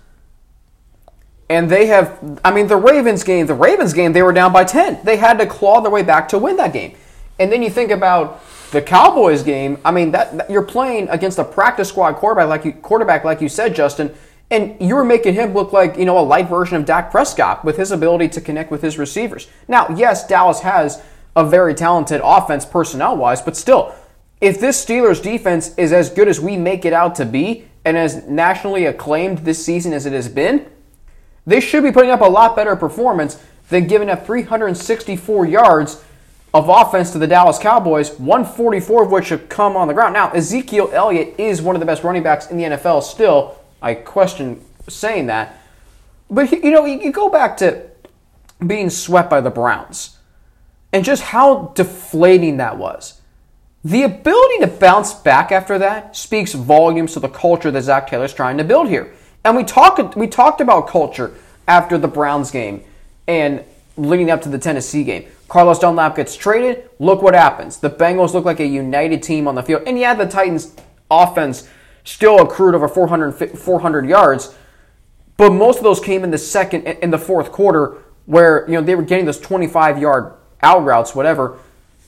[1.49, 4.65] And they have I mean the Ravens game, the Ravens game they were down by
[4.65, 5.01] 10.
[5.05, 6.97] They had to claw their way back to win that game.
[7.39, 11.39] And then you think about the Cowboys game, I mean that, that, you're playing against
[11.39, 14.15] a practice squad quarterback like you quarterback like you said, Justin,
[14.51, 17.65] and you were making him look like you know a light version of Dak Prescott
[17.65, 19.49] with his ability to connect with his receivers.
[19.69, 21.03] Now, yes, Dallas has
[21.37, 23.95] a very talented offense personnel wise, but still,
[24.41, 27.97] if this Steelers defense is as good as we make it out to be and
[27.97, 30.67] as nationally acclaimed this season as it has been,
[31.47, 36.05] they should be putting up a lot better performance than giving up 364 yards
[36.55, 40.15] of offense to the Dallas Cowboys, 144 of which have come on the ground.
[40.15, 43.59] Now, Ezekiel Elliott is one of the best running backs in the NFL still.
[43.83, 45.59] I question saying that.
[46.31, 47.89] But, you know, you go back to
[48.65, 50.17] being swept by the Browns
[50.93, 53.21] and just how deflating that was.
[53.85, 58.35] The ability to bounce back after that speaks volumes to the culture that Zac Taylor's
[58.35, 59.13] trying to build here.
[59.47, 61.33] And we talked we talked about culture
[61.69, 62.83] after the Browns game
[63.29, 63.63] and
[63.97, 65.27] leading up to the Tennessee game.
[65.47, 66.91] Carlos Dunlap gets traded.
[66.99, 67.79] Look what happens.
[67.79, 69.85] The Bengals look like a united team on the field.
[69.87, 70.75] And yeah, the Titans'
[71.09, 71.69] offense
[72.03, 74.53] still accrued over 400, 400 yards,
[75.37, 78.83] but most of those came in the second, in the fourth quarter, where you know
[78.83, 81.57] they were getting those 25 yard out routes, whatever,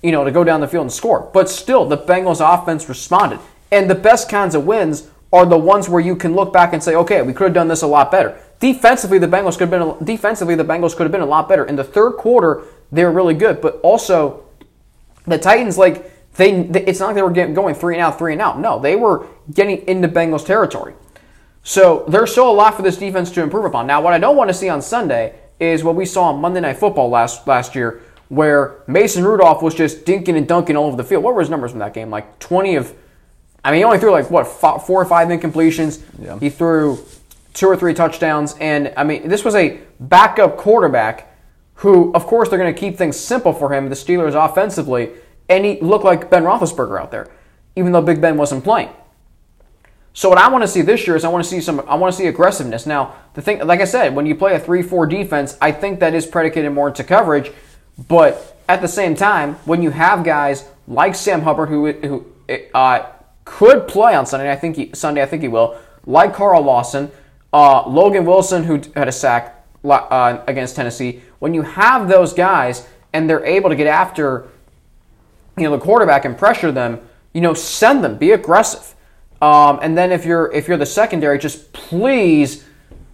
[0.03, 1.31] you know, to go down the field and score.
[1.33, 3.39] But still, the Bengals' offense responded.
[3.71, 6.83] And the best kinds of wins are the ones where you can look back and
[6.83, 8.41] say, okay, we could have done this a lot better.
[8.61, 11.65] Defensively, the Bengals could have been defensively the Bengals could have been a lot better.
[11.65, 14.45] In the third quarter, they were really good, but also
[15.27, 18.19] the Titans like they, they it's not like they were getting, going three and out,
[18.19, 18.59] three and out.
[18.59, 20.95] No, they were getting into Bengals territory.
[21.63, 23.87] So there's still a lot for this defense to improve upon.
[23.87, 26.61] Now, what I don't want to see on Sunday is what we saw on Monday
[26.61, 30.97] Night Football last last year, where Mason Rudolph was just dinking and dunking all over
[30.97, 31.23] the field.
[31.23, 32.11] What were his numbers from that game?
[32.11, 32.95] Like 20 of,
[33.69, 36.03] I mean, he only threw like what four or five incompletions.
[36.19, 36.39] Yeah.
[36.39, 37.05] He threw
[37.53, 41.31] two or three touchdowns, and I mean, this was a backup quarterback
[41.75, 43.91] who, of course, they're going to keep things simple for him.
[43.91, 45.11] The Steelers offensively,
[45.51, 47.29] and he looked like Ben Roethlisberger out there,
[47.77, 48.89] even though Big Ben wasn't playing.
[50.15, 51.95] So what I want to see this year is I want to see some I
[51.97, 52.87] want to see aggressiveness.
[52.87, 56.15] Now, the thing like I said, when you play a 3-4 defense, I think that
[56.15, 57.53] is predicated more into coverage,
[58.09, 62.27] but at the same time, when you have guys like Sam Hubbard who who
[62.73, 63.11] uh,
[63.49, 67.11] could play on Sunday, I think he, Sunday I think he will, like Carl Lawson,
[67.53, 72.87] uh, Logan Wilson who had a sack uh, against Tennessee, when you have those guys
[73.13, 74.49] and they're able to get after
[75.57, 77.01] you know the quarterback and pressure them,
[77.33, 78.95] you know, send them, be aggressive.
[79.41, 82.65] Um, and then if you're if you're the secondary, just please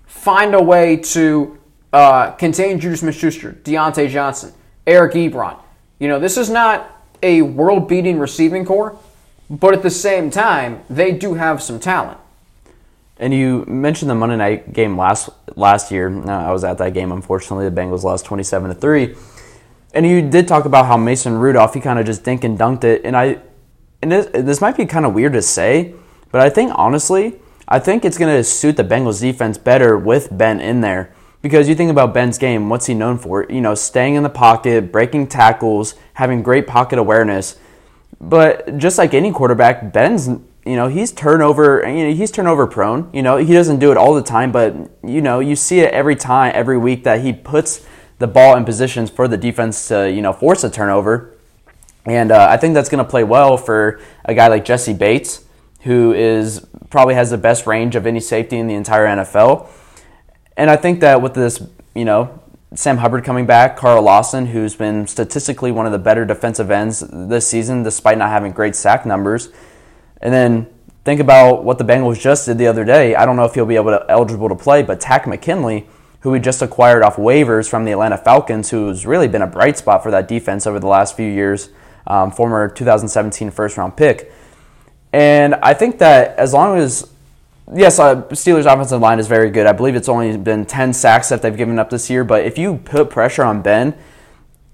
[0.07, 1.59] find a way to
[1.93, 4.53] uh, contain Juju Smith-Schuster, Diontae Johnson,
[4.87, 5.59] Eric Ebron.
[5.99, 8.99] You know, this is not a world-beating receiving corps,
[9.51, 12.19] but at the same time, they do have some talent.
[13.17, 16.09] And you mentioned the Monday night game last last year.
[16.09, 17.13] Uh, I was at that game.
[17.13, 19.15] Unfortunately, the Bengals lost twenty seven to three.
[19.95, 22.83] And you did talk about how Mason Rudolph he kind of just dink and dunked
[22.83, 23.03] it.
[23.05, 23.39] And I,
[24.03, 25.95] and this, this might be kind of weird to say,
[26.33, 27.37] but I think honestly,
[27.69, 31.15] I think it's going to suit the Bengals defense better with Ben in there.
[31.43, 33.47] Because you think about Ben's game, what's he known for?
[33.49, 37.57] You know, staying in the pocket, breaking tackles, having great pocket awareness.
[38.21, 40.29] But just like any quarterback, Ben's
[40.67, 43.11] you know he's turnover you know he's turnover prone.
[43.13, 44.75] You know he doesn't do it all the time but
[45.05, 47.87] you know you see it every time every week that he puts
[48.19, 51.37] the ball in positions for the defense to you know force a turnover.
[52.07, 55.45] And uh, i think that's going to play well for a guy like Jessie bates
[55.85, 59.67] who is probably has the best range of any safety in the entire nfl
[60.57, 61.63] and i think that with this
[61.95, 62.41] you know
[62.75, 67.01] sam hubbard coming back carl lawson who's been statistically one of the better defensive ends
[67.11, 69.51] this season despite not having great sack numbers
[70.21, 70.67] and then
[71.05, 73.15] think about what the Bengals just did the other day.
[73.15, 75.87] I don't know if he'll be able to eligible to play, but Takk McKinley,
[76.21, 79.77] who we just acquired off waivers from the Atlanta Falcons, who's really been a bright
[79.77, 81.69] spot for that defense over the last few years,
[82.07, 84.33] um, former 2017 first round pick.
[85.13, 87.09] And I think that as long as
[87.73, 89.67] yes, uh, Steelers' offensive line is very good.
[89.67, 92.25] I believe it's only been 10 sacks that they've given up this year.
[92.25, 93.97] But if you put pressure on Ben,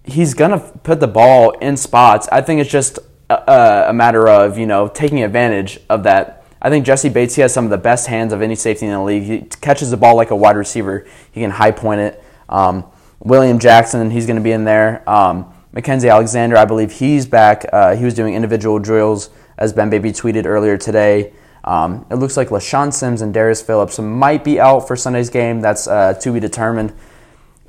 [0.05, 2.29] he's going to put the ball in spots.
[2.33, 2.99] I think it's just
[3.31, 6.45] a, a matter of you know taking advantage of that.
[6.63, 8.93] I think Jessie Bates he has some of the best hands of any safety in
[8.93, 9.23] the league.
[9.23, 11.07] He catches the ball like a wide receiver.
[11.33, 12.25] He can high point it.
[12.49, 12.85] Um,
[13.21, 15.09] William Jackson, he's going to be in there.
[15.09, 17.65] Um, Mackensie Alexander, I believe he's back.
[17.73, 21.33] Uh, he was doing individual drills, as Ben Baby tweeted earlier today.
[21.65, 25.61] Um, it looks like LeShaun Sims and Darius Phillips might be out for Sunday's game.
[25.61, 26.93] That's uh, to be determined.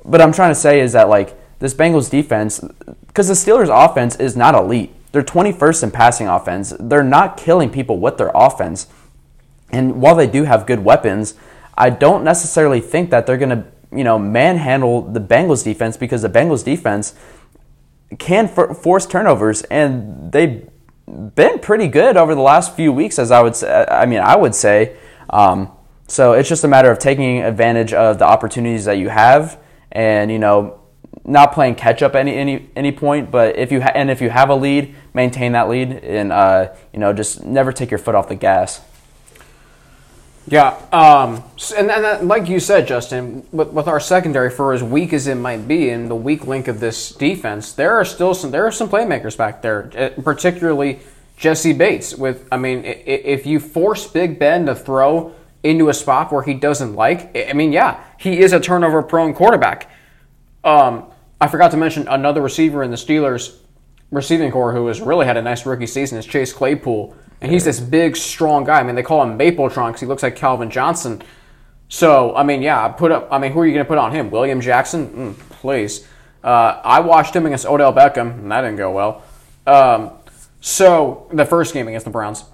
[0.04, 2.60] But I'm trying to say is that like this Bengals defense,
[3.06, 4.92] because the Steelers' offense is not elite.
[5.12, 6.74] They're 21st in passing offense.
[6.80, 8.86] They're not killing people with their offense.
[9.70, 11.34] And while they do have good weapons,
[11.76, 16.22] I don't necessarily think that they're going to, you know, manhandle the Bengals defense because
[16.22, 17.14] the Bengals defense
[18.18, 20.68] can for- force turnovers and they've
[21.34, 24.36] been pretty good over the last few weeks as I would say, I mean, I
[24.36, 24.96] would say
[25.30, 25.70] um,
[26.08, 29.58] so it's just a matter of taking advantage of the opportunities that you have
[29.90, 30.80] and, you know,
[31.24, 34.30] not playing catch up any any any point, but if you ha- and if you
[34.30, 38.14] have a lead, maintain that lead and uh, you know just never take your foot
[38.14, 38.80] off the gas.
[40.48, 41.44] Yeah, um,
[41.76, 45.28] and, and that, like you said, Justin, with, with our secondary, for as weak as
[45.28, 48.66] it might be, and the weak link of this defense, there are still some there
[48.66, 50.98] are some playmakers back there, eh, particularly
[51.36, 52.16] Jessie Bates.
[52.16, 55.32] With I mean, if you force Big Ben to throw
[55.62, 59.34] into a spot where he doesn't like, I mean, yeah, he is a turnover prone
[59.34, 59.90] quarterback.
[60.64, 61.06] Um,
[61.40, 63.58] I forgot to mention another receiver in the Steelers
[64.10, 67.16] receiving corps who has really had a nice rookie season is Chase Claypool.
[67.42, 68.78] And he's this big, strong guy.
[68.78, 69.98] I mean, they call him Mapletron.
[69.98, 71.22] He looks like Calvin Johnson.
[71.88, 73.28] So I mean, yeah, I put up.
[73.30, 74.30] I mean, who are you going to put on him?
[74.30, 76.06] William Jackson, mm, please.
[76.42, 79.22] Uh, I watched him against Odell Beckham, and that didn't go well.
[79.66, 80.12] Um,
[80.60, 82.44] so the first game against the Browns.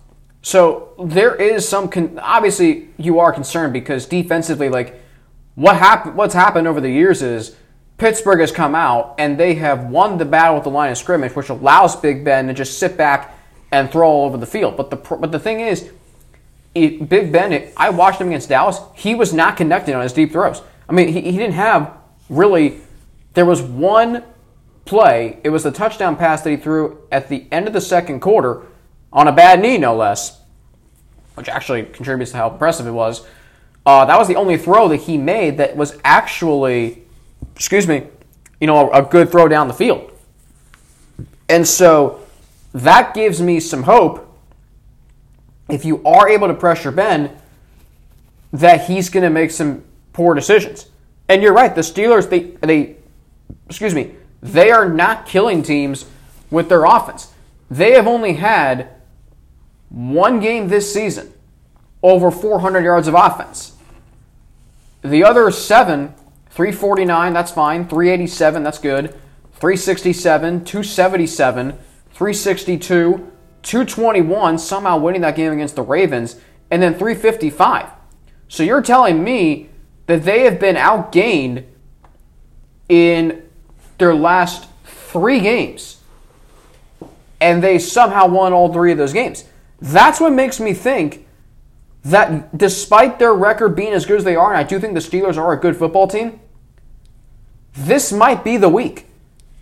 [0.41, 1.89] So there is some.
[1.89, 5.01] Con- obviously, you are concerned because defensively, like
[5.55, 7.57] what happened, what's happened over the years is
[7.99, 11.37] Pittsburgh has come out and they have won the battle at the line of scrimmage,
[11.37, 13.38] which allows Big Ben to just sit back
[13.71, 14.77] and throw all over the field.
[14.77, 15.91] But the but the thing is,
[16.75, 18.81] it, Big Ben, I watched him against Dallas.
[18.95, 20.63] He was not connected on his deep throws.
[20.89, 21.93] I mean, he, he didn't have
[22.29, 22.81] really.
[23.35, 24.25] There was one
[24.85, 25.39] play.
[25.45, 28.63] It was the touchdown pass that he threw at the end of the second quarter
[29.13, 30.41] on a bad knee, no less,
[31.35, 33.27] which actually contributes to how impressive it was.
[33.87, 37.03] Uh, that was the only throw that he made that was actually,
[37.55, 38.07] excuse me,
[38.61, 40.11] you know, a, a good throw down the field.
[41.49, 42.21] And so
[42.73, 44.25] that gives me some hope
[45.69, 47.37] if you are able to pressure Ben
[48.53, 50.89] that he's going to make some poor decisions.
[51.29, 52.97] And you're right, the Steelers they they
[53.67, 56.07] excuse me, they are not killing teams
[56.51, 57.33] with their offense.
[57.71, 58.89] They have only had
[59.91, 61.33] one game this season
[62.03, 63.77] over 400 yards of offense.
[65.03, 66.15] The other seven,
[66.51, 67.87] 349, that's fine.
[67.87, 69.11] 387, that's good.
[69.55, 71.79] 367, 277,
[72.19, 73.31] 362,
[73.63, 77.91] 221, somehow winning that game against the Ravens, and then 355.
[78.49, 79.69] So you're telling me
[80.07, 81.63] that they have been outgained
[82.89, 83.45] in
[83.99, 86.03] their last three games,
[87.41, 89.45] and they somehow won all three of those games.
[89.81, 91.25] That's what makes me think
[92.03, 95.01] that despite their record being as good as they are, and I do think the
[95.01, 96.41] Steelers are a good football team,
[97.75, 99.07] this might be the week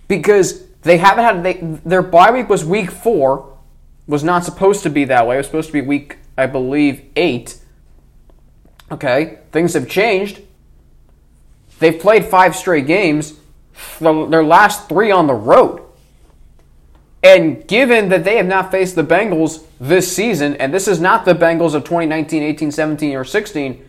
[0.08, 3.58] because they haven't had they, their bye week was week four,
[4.06, 5.34] was not supposed to be that way.
[5.34, 7.58] It was supposed to be week, I believe, eight.
[8.92, 10.40] Okay, things have changed.
[11.80, 13.34] They've played five straight games,
[14.00, 15.82] their last three on the road.
[17.22, 21.24] And given that they have not faced the Bengals this season, and this is not
[21.24, 23.88] the Bengals of 2019, 18, 17, or 16,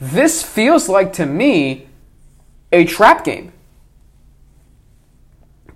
[0.00, 1.88] this feels like to me
[2.70, 3.52] a trap game.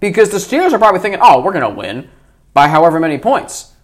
[0.01, 2.09] Because the Steelers are probably thinking, oh, we're going to win
[2.53, 3.75] by however many points.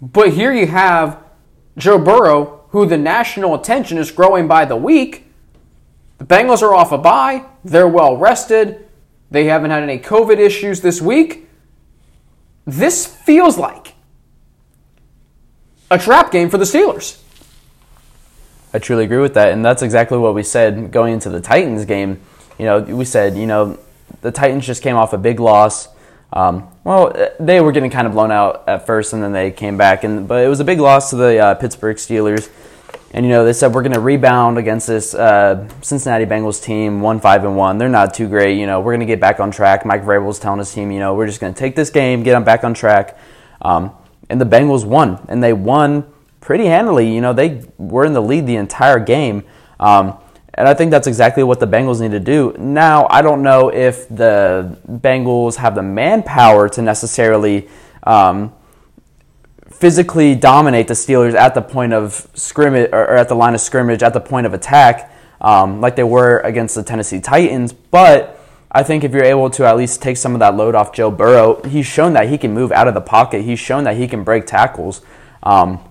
[0.00, 1.22] But here you have
[1.76, 5.26] Joe Burrow, who the national attention is growing by the week.
[6.18, 8.86] The Bengals are off a bye, they're well rested.
[9.30, 11.48] They haven't had any COVID issues this week.
[12.66, 13.94] This feels like
[15.90, 17.20] a trap game for the Steelers.
[18.72, 21.84] I truly agree with that, and that's exactly what we said going into the Titans
[21.84, 22.20] game.
[22.58, 23.78] You know, we said, you know,
[24.20, 25.88] the Titans just came off a big loss.
[26.32, 29.76] Um, well, they were getting kind of blown out at first, and then they came
[29.76, 32.48] back, and but it was a big loss to the uh, Pittsburgh Steelers.
[33.12, 37.00] And you know, they said we're going to rebound against this uh, Cincinnati Bengals team,
[37.00, 37.78] one five and one.
[37.78, 38.56] They're not too great.
[38.56, 39.84] You know, we're going to get back on track.
[39.84, 42.32] Mike Vrabel's telling his team, you know, we're just going to take this game, get
[42.32, 43.18] them back on track.
[43.62, 43.90] Um,
[44.28, 46.04] and the Bengals won, and they won
[46.40, 47.12] pretty handily.
[47.12, 49.42] You know, they were in the lead the entire game.
[49.80, 50.16] Um,
[50.60, 52.54] and I think that's exactly what the Bengals need to do.
[52.58, 57.66] Now, I don't know if the Bengals have the manpower to necessarily
[58.02, 58.52] um,
[59.70, 64.02] physically dominate the Steelers at the point of scrimmage or at the line of scrimmage
[64.02, 67.72] at the point of attack, um, like they were against the Tennessee Titans.
[67.72, 68.38] But
[68.70, 71.10] I think if you're able to at least take some of that load off Joe
[71.10, 73.44] Burrow, he's shown that he can move out of the pocket.
[73.46, 75.00] He's shown that he can break tackles.
[75.42, 75.82] Um,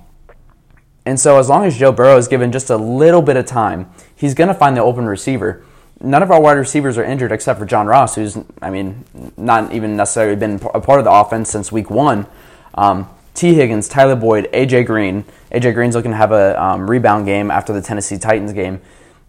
[1.10, 3.90] and so, as long as Joe Burrow is given just a little bit of time,
[4.16, 5.66] he's going to find the open receiver.
[6.00, 9.06] None of our wide receivers are injured except for John Ross, who's, I mean,
[9.36, 12.28] not even necessarily been a part of the offense since week one.
[12.76, 15.26] Um, Tee Higgins, Tyler Boyd, AJ Green.
[15.52, 18.80] AJ Green's looking to have a um, rebound game after the Tennessee Titans game.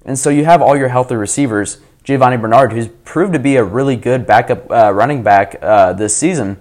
[0.04, 1.80] And so you have all your healthy receivers.
[2.04, 6.14] Giovani Bernard, who's proved to be a really good backup uh, running back uh, this
[6.14, 6.60] season.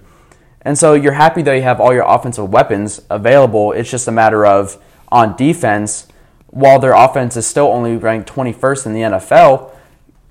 [0.62, 3.72] And so you're happy that you have all your offensive weapons available.
[3.72, 6.08] It's just a matter of on defense,
[6.48, 9.72] while their offense is still only ranked 21st in the NFL,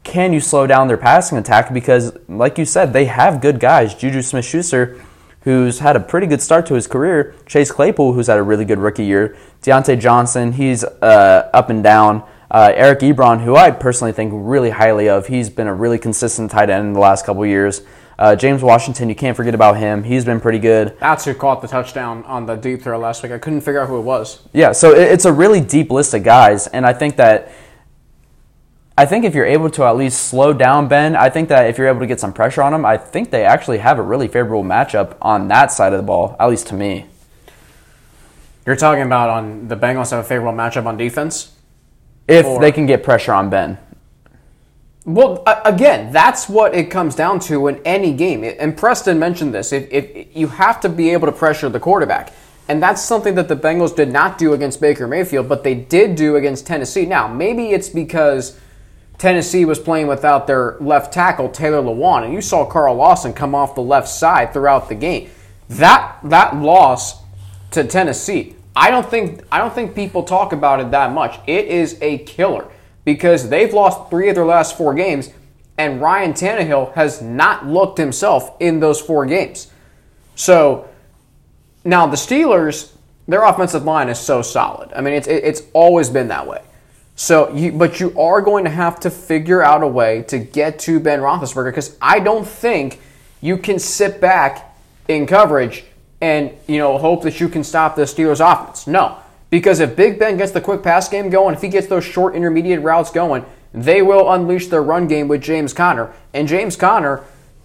[0.03, 1.73] can you slow down their passing attack?
[1.73, 3.93] Because, like you said, they have good guys.
[3.93, 4.99] Juju Smith Schuster
[5.41, 7.33] who's had a pretty good start to his career.
[7.45, 9.37] Chase Claypool, who's had a really good rookie year.
[9.61, 12.27] Diontae Johnson, he's uh, up and down.
[12.51, 16.51] Uh, Eric Ebron, who I personally think really highly of, he's been a really consistent
[16.51, 17.81] tight end in the last couple years.
[18.19, 20.03] Uh, James Washington, you can't forget about him.
[20.03, 20.97] He's been pretty good.
[20.99, 23.31] That's who caught the touchdown on the deep throw last week.
[23.31, 24.41] I couldn't figure out who it was.
[24.51, 27.49] Yeah, so it's a really deep list of guys, and I think that
[28.97, 31.77] I think if you're able to at least slow down Ben, I think that if
[31.77, 34.27] you're able to get some pressure on him, I think they actually have a really
[34.27, 37.05] favorable matchup on that side of the ball, at least to me.
[38.65, 41.53] You're talking about on the Bengals have a favorable matchup on defense.
[42.27, 43.77] If Or- they can get pressure on Ben.
[45.05, 48.43] Well, again, that's what it comes down to in any game.
[48.43, 49.71] And Preston mentioned this.
[49.71, 52.33] If, if you have to be able to pressure the quarterback,
[52.67, 56.15] and that's something that the Bengals did not do against Baker Mayfield, but they did
[56.15, 57.05] do against Tennessee.
[57.05, 58.59] Now, maybe it's because
[59.17, 63.55] Tennessee was playing without their left tackle Taylor Lewan, and you saw Carl Lawson come
[63.55, 65.29] off the left side throughout the game.
[65.69, 67.21] That that loss
[67.71, 71.39] to Tennessee, I don't think I don't think people talk about it that much.
[71.47, 72.67] It is a killer
[73.05, 75.29] because they've lost three of their last four games,
[75.77, 79.71] and Ryan Tannehill has not looked himself in those four games.
[80.35, 80.87] So
[81.83, 82.91] now the Steelers,
[83.27, 84.91] their offensive line is so solid.
[84.93, 86.61] I mean, it's it's always been that way.
[87.19, 90.79] So, you, but you are going to have to figure out a way to get
[90.79, 93.01] to Ben Roethlisberger because I don't think
[93.41, 94.73] you can sit back
[95.09, 95.83] in coverage
[96.21, 98.87] and you know hope that you can stop the Steelers' offense.
[98.87, 99.17] No,
[99.49, 102.35] because if Big Ben gets the quick pass game going, if he gets those short
[102.35, 106.13] intermediate routes going, they will unleash their run game with James Conner.
[106.33, 107.23] And James Conner,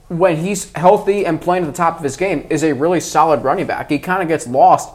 [0.09, 3.43] when he's healthy and playing at the top of his game, is a really solid
[3.43, 3.91] running back.
[3.91, 4.95] He kind of gets lost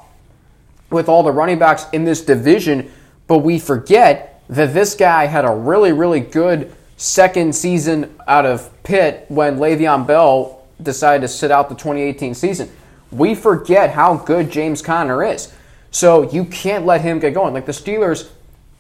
[0.90, 2.92] with all the running backs in this division,
[3.28, 8.72] but we forget that this guy had a really, really good second season out of
[8.84, 12.70] Pitt when Le'Veon Bell decided to sit out the 2018 season.
[13.12, 15.54] We forget how good James Conner is.
[15.92, 17.54] So you can't let him get going.
[17.54, 18.30] Like the Steelers,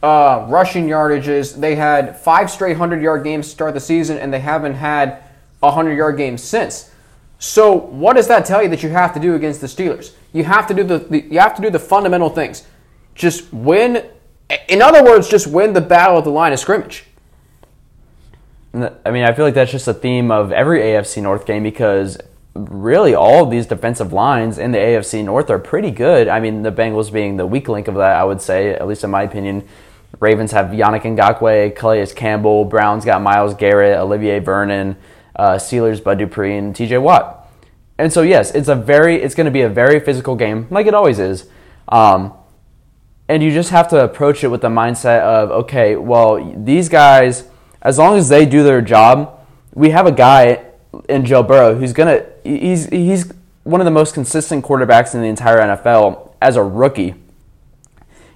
[0.01, 4.34] uh, rushing yardages, they had five straight 100 yard games to start the season, and
[4.34, 5.24] they haven't had
[5.62, 6.91] a 100 yard game since.
[7.39, 10.12] So what does that tell you that you have to do against the Steelers?
[10.34, 12.66] You have to do the, the you have to do the fundamental things.
[13.16, 14.05] Just win.
[14.68, 17.05] In other words, just win the battle at the line of scrimmage.
[18.74, 22.20] I mean, I feel like that's just a theme of every AFC North game because
[22.56, 26.28] really all of these defensive lines in the AFC North are pretty good.
[26.28, 29.04] I mean, the Bengals being the weak link of that, I would say, at least
[29.04, 29.68] in my opinion.
[30.20, 34.97] Ravens have Yannick Ngakoue, Calais Campbell, Browns got Myles Garrett, Olivier Vernon,
[35.36, 37.47] uh, Steelers Bud Dupree, and TJ Watt.
[37.97, 40.88] And so, yes, it's a very, it's going to be a very physical game, like
[40.88, 41.47] it always is.
[41.89, 42.34] Um,
[43.28, 47.47] and you just have to approach it with the mindset of, okay, well, these guys,
[47.82, 50.68] as long as they do their job, we have a guy
[51.07, 53.31] in Joe Burrow who's gonna, he's he's
[53.63, 57.15] one of the most consistent quarterbacks in the entire NFL as a rookie.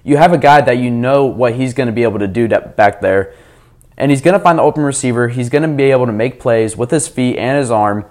[0.04, 2.46] You have a guy that you know what he's going to be able to do
[2.46, 3.34] back there,
[3.96, 5.28] and he's going to find the open receiver.
[5.28, 8.04] He's going to be able to make plays with his feet and his arm.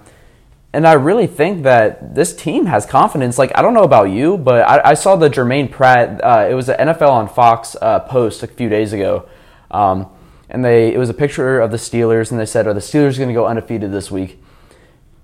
[0.72, 3.38] And I really think that this team has confidence.
[3.38, 6.20] Like I don't know about you, but I, I saw the Germaine Pratt.
[6.22, 9.28] Uh, it was an NFL on Fox uh, post a few days ago,
[9.70, 10.08] um,
[10.54, 13.18] and they it was a picture of the Steelers, and they said, "Are the Steelers
[13.18, 14.40] going to go undefeated this week?"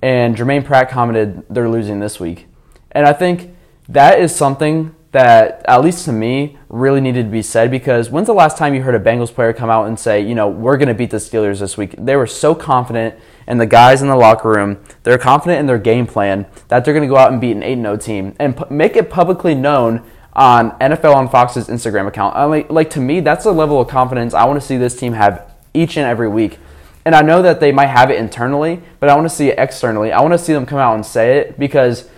[0.02, 2.46] And Germaine Pratt commented, "They're losing this week,"
[2.90, 3.54] and I think
[3.88, 8.26] that is something that, at least to me, really needed to be said because when's
[8.26, 10.76] the last time you heard a Bengals player come out and say, you know, we're
[10.76, 11.96] going to beat the Steelers this week?
[11.98, 13.16] They were so confident,
[13.46, 16.94] and the guys in the locker room, they're confident in their game plan that they're
[16.94, 20.04] going to go out and beat an 8 0 team and make it publicly known
[20.32, 22.36] on NFL on Fox's Instagram account.
[22.36, 25.12] I like, to me, that's a level of confidence I want to see this team
[25.14, 26.58] have each and every week.
[27.04, 29.58] And I know that they might have it internally, but I want to see it
[29.58, 30.12] externally.
[30.12, 32.08] I want to see them come out and say it because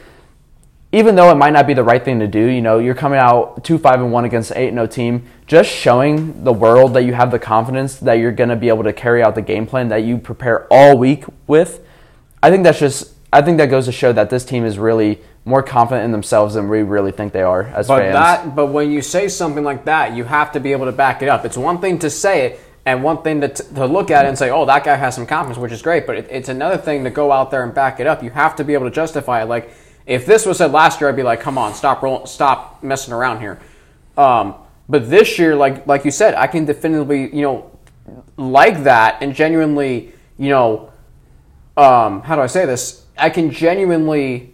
[0.90, 3.18] even though it might not be the right thing to do, you know, you're coming
[3.18, 6.94] out two five and one against an eight and zero team, just showing the world
[6.94, 9.42] that you have the confidence that you're going to be able to carry out the
[9.42, 11.84] game plan that you prepare all week with.
[12.42, 15.20] I think that's just, I think that goes to show that this team is really
[15.44, 18.14] more confident in themselves than we really think they are as But fans.
[18.14, 21.22] that, but when you say something like that, you have to be able to back
[21.22, 21.44] it up.
[21.44, 24.36] It's one thing to say it, and one thing to, to look at it and
[24.36, 26.06] say, "Oh, that guy has some confidence," which is great.
[26.06, 28.22] But it, it's another thing to go out there and back it up.
[28.22, 29.46] You have to be able to justify it.
[29.46, 29.72] Like
[30.04, 33.14] if this was said last year, I'd be like, "Come on, stop rolling, stop messing
[33.14, 33.60] around here."
[34.16, 34.56] Um,
[34.88, 37.70] but this year, like like you said, I can definitively, you know,
[38.36, 40.92] like that and genuinely, you know,
[41.76, 43.01] um, how do I say this?
[43.16, 44.52] I can genuinely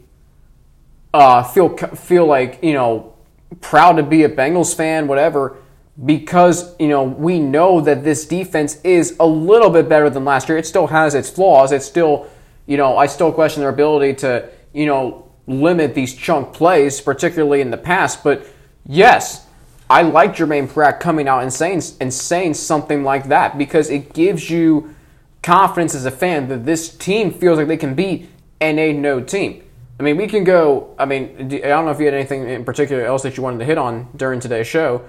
[1.15, 3.15] uh, feel feel like you know
[3.61, 5.57] proud to be a Bengals fan, whatever,
[6.05, 10.49] because you know we know that this defense is a little bit better than last
[10.49, 10.59] year.
[10.59, 11.73] It still has its flaws.
[11.73, 12.29] It's still,
[12.67, 17.61] you know, I still question their ability to you know limit these chunk plays, particularly
[17.61, 18.23] in the past.
[18.23, 18.47] But
[18.85, 19.47] yes,
[19.89, 24.13] I like Germaine Pratt coming out and saying and saying something like that because it
[24.13, 24.95] gives you
[25.43, 28.29] confidence as a fan that this team feels like they can beat
[28.61, 29.63] an 8 no team.
[30.01, 30.95] I mean, we can go.
[30.99, 33.59] I mean, I don't know if you had anything in particular else that you wanted
[33.59, 35.05] to hit on during today's show.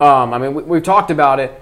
[0.00, 1.60] Um, I mean, we, we've talked about it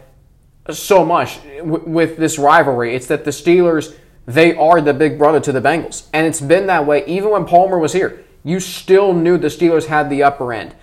[0.71, 2.95] so much w- with this rivalry.
[2.95, 3.95] It's that the Steelers
[4.27, 7.45] they are the big brother to the Bengals, and it's been that way even when
[7.45, 8.25] Palmer was here.
[8.45, 10.75] You still knew the Steelers had the upper end.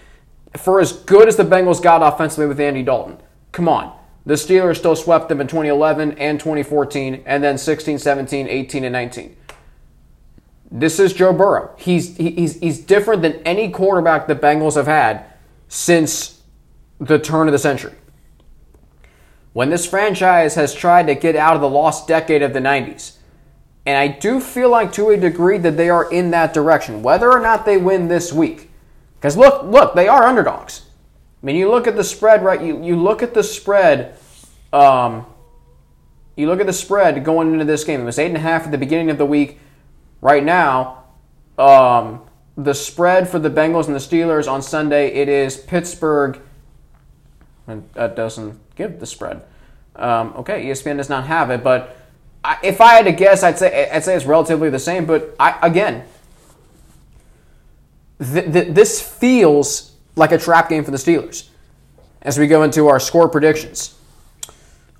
[0.57, 3.17] for as good as the Bengals got offensively with Andy Dalton,
[3.51, 3.97] come on.
[4.25, 8.93] The Steelers still swept them in 2011 and 2014, and then 16, 17, 18, and
[8.93, 9.37] 19.
[10.69, 11.73] This is Joe Burrow.
[11.77, 15.25] He's, he's, he's different than any quarterback the Bengals have had
[15.69, 16.41] since
[16.99, 17.93] the turn of the century.
[19.53, 23.15] When this franchise has tried to get out of the lost decade of the 90s,
[23.85, 27.31] and I do feel like to a degree that they are in that direction, whether
[27.31, 28.69] or not they win this week.
[29.15, 30.81] Because look, look, they are underdogs.
[31.41, 32.61] I mean, you look at the spread, right?
[32.61, 34.17] You, you look at the spread.
[34.73, 35.25] Um,
[36.35, 38.01] you look at the spread going into this game.
[38.01, 39.59] It was eight and a half at the beginning of the week.
[40.21, 41.03] Right now,
[41.57, 42.21] um,
[42.55, 46.39] the spread for the Bengals and the Steelers on Sunday it is Pittsburgh.
[47.67, 49.43] And that doesn't give the spread.
[49.95, 51.97] Um, okay, ESPN does not have it, but
[52.43, 55.05] I, if I had to guess, I'd say I'd say it's relatively the same.
[55.05, 56.05] But I, again,
[58.19, 61.49] th- th- this feels like a trap game for the Steelers.
[62.21, 63.95] As we go into our score predictions,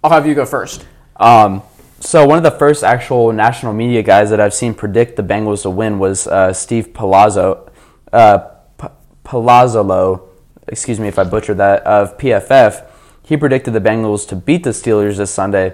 [0.03, 0.85] I'll have you go first.
[1.15, 1.61] Um,
[1.99, 5.63] so one of the first actual national media guys that I've seen predict the Bengals
[5.63, 7.71] to win was uh, Steve Palazzo,
[8.13, 8.37] uh,
[8.77, 8.87] P-
[9.25, 10.27] Palazzolo,
[10.67, 12.87] excuse me if I butchered that, of PFF.
[13.23, 15.73] He predicted the Bengals to beat the Steelers this Sunday.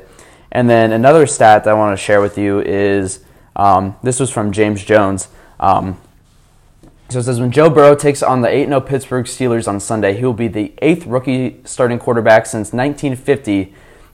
[0.51, 3.23] And then another stat that I want to share with you is
[3.55, 5.27] um, this was from James Jones.
[5.59, 5.99] Um,
[7.09, 10.17] so it says when Joe Burrow takes on the 8 0 Pittsburgh Steelers on Sunday,
[10.17, 13.73] he will be the eighth rookie starting quarterback since 1950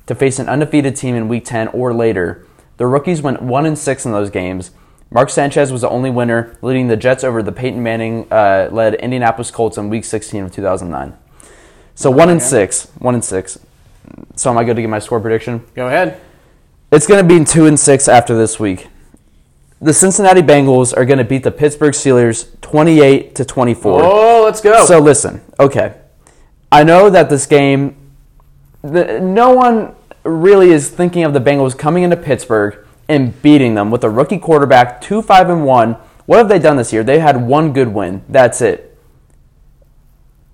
[0.09, 2.43] to face an undefeated team in Week 10 or later.
[2.77, 4.71] The rookies went 1 and 6 in those games.
[5.11, 8.95] Mark Sanchez was the only winner, leading the Jets over the Peyton Manning uh, led
[8.95, 11.15] Indianapolis Colts in Week 16 of 2009.
[11.93, 12.85] So 1 and 6.
[12.97, 13.59] 1 and 6.
[14.35, 15.63] So am I good to get my score prediction?
[15.75, 16.19] Go ahead.
[16.91, 18.87] It's going to be 2 and 6 after this week.
[19.79, 24.01] The Cincinnati Bengals are going to beat the Pittsburgh Steelers 28 to 24.
[24.03, 24.85] Oh, let's go.
[24.85, 25.93] So listen, okay.
[26.71, 27.95] I know that this game,
[28.81, 33.91] the, no one really is thinking of the Bengals coming into Pittsburgh and beating them
[33.91, 35.93] with a rookie quarterback, two five and one.
[36.25, 37.03] What have they done this year?
[37.03, 38.23] They had one good win.
[38.29, 38.97] That's it.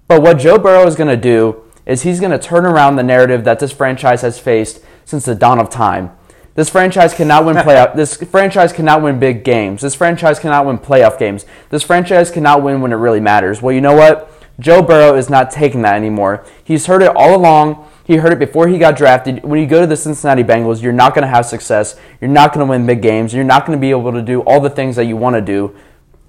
[0.07, 3.03] But what Joe Burrow is going to do is he's going to turn around the
[3.03, 6.11] narrative that this franchise has faced since the dawn of time.
[6.55, 7.95] This franchise cannot win playoff.
[7.95, 9.81] this franchise cannot win big games.
[9.81, 11.45] This franchise cannot win playoff games.
[11.69, 13.61] This franchise cannot win when it really matters.
[13.61, 14.31] Well, you know what?
[14.59, 16.45] Joe Burrow is not taking that anymore.
[16.63, 17.89] He's heard it all along.
[18.05, 19.43] He heard it before he got drafted.
[19.43, 21.99] When you go to the Cincinnati Bengals, you're not going to have success.
[22.21, 23.33] You're not going to win big games.
[23.33, 25.41] You're not going to be able to do all the things that you want to
[25.41, 25.75] do.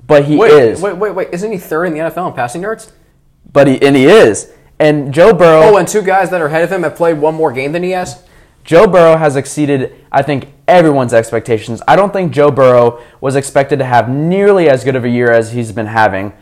[0.06, 0.80] But he wait, is.
[0.80, 1.28] Wait, wait, wait.
[1.32, 2.92] Isn't he third in the NFL in passing yards?
[3.52, 4.52] But he and he is.
[4.78, 5.74] And Joe Burrow.
[5.74, 7.82] Oh, and two guys that are ahead of him have played one more game than
[7.82, 8.22] he has.
[8.64, 11.82] Joe Burrow has exceeded, I think, everyone's expectations.
[11.86, 15.30] I don't think Joe Burrow was expected to have nearly as good of a year
[15.30, 16.32] as he's been having.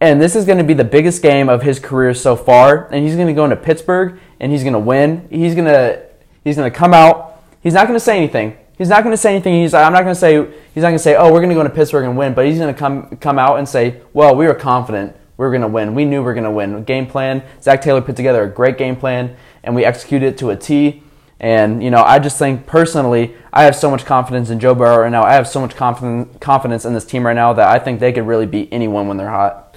[0.00, 2.88] And this is going to be the biggest game of his career so far.
[2.90, 5.28] And he's going to go into Pittsburgh and he's going to win.
[5.30, 6.02] He's going to
[6.42, 7.42] he's going to come out.
[7.62, 8.56] He's not going to say anything.
[8.78, 9.60] He's not going to say anything.
[9.60, 10.36] He's I'm not going to say
[10.74, 12.46] he's not going to say, "Oh, we're going to go into Pittsburgh and win." But
[12.46, 15.14] he's going to come come out and say, "Well, we were confident.
[15.36, 15.94] We are going to win.
[15.94, 17.42] We knew we were going to win." Game plan.
[17.60, 21.02] Zac Taylor put together a great game plan, and we executed it to a T.
[21.40, 25.02] And you know, I just think personally, I have so much confidence in Joe Burrow
[25.02, 25.24] right now.
[25.24, 28.14] I have so much confidence confidence in this team right now that I think they
[28.14, 29.69] could really beat anyone when they're hot.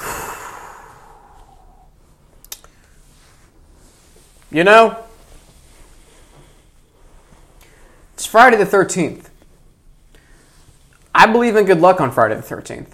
[4.52, 5.04] You know,
[8.14, 9.30] it's Friday the 13th.
[11.14, 12.88] I believe in good luck on Friday the 13th.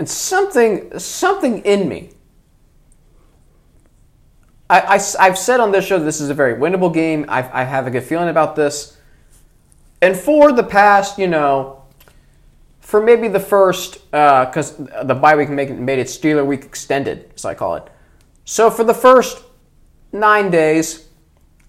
[0.00, 2.10] And something, something in me.
[4.68, 7.26] I, I, have said on this show this is a very winnable game.
[7.28, 8.96] I've, I have a good feeling about this.
[10.00, 11.79] And for the past, you know,
[12.90, 17.30] for maybe the first, because uh, the bye week made, made it Steeler week extended,
[17.36, 17.88] as I call it.
[18.44, 19.44] So for the first
[20.10, 21.06] nine days,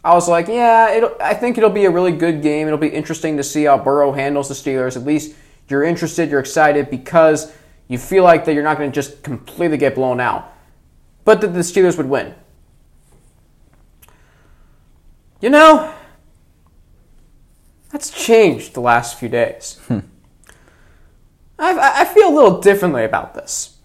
[0.04, 2.66] I was like, yeah, I think it'll be a really good game.
[2.66, 4.98] It'll be interesting to see how Burrow handles the Steelers.
[4.98, 5.36] At least
[5.70, 7.54] you're interested, you're excited because
[7.88, 10.52] you feel like that you're not going to just completely get blown out,
[11.24, 12.34] but that the Steelers would win.
[15.40, 15.94] You know,
[17.92, 19.80] that's changed the last few days.
[21.62, 23.78] I, I feel a little differently about this.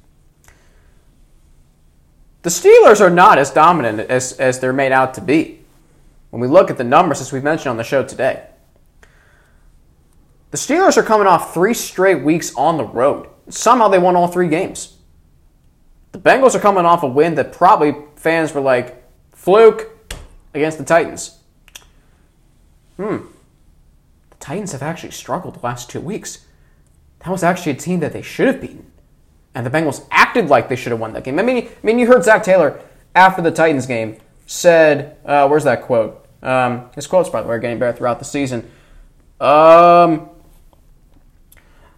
[2.43, 5.61] The Steelers are not as dominant as, as they're made out to be
[6.31, 8.47] when we look at the numbers, as we've mentioned on the show today.
[10.53, 13.29] The Steelers are coming off three straight weeks on the road.
[13.49, 14.97] Somehow they won all three games.
[16.13, 19.91] The Bengals are coming off a win that probably fans were like, fluke
[20.55, 21.39] against the Titans.
[22.97, 23.19] Hmm.
[24.31, 26.46] The Titans have actually struggled the last two weeks.
[27.27, 28.87] That was actually a team that they should have beaten.
[29.53, 31.41] and the Bengals acted like they should have won that game.
[31.41, 32.81] I mean, I mean, you heard Zac Taylor
[33.17, 37.57] after the Titans game said, uh, "Where's that quote?" Um, his quotes, by the way,
[37.57, 38.71] are getting better throughout the season.
[39.41, 40.29] Um,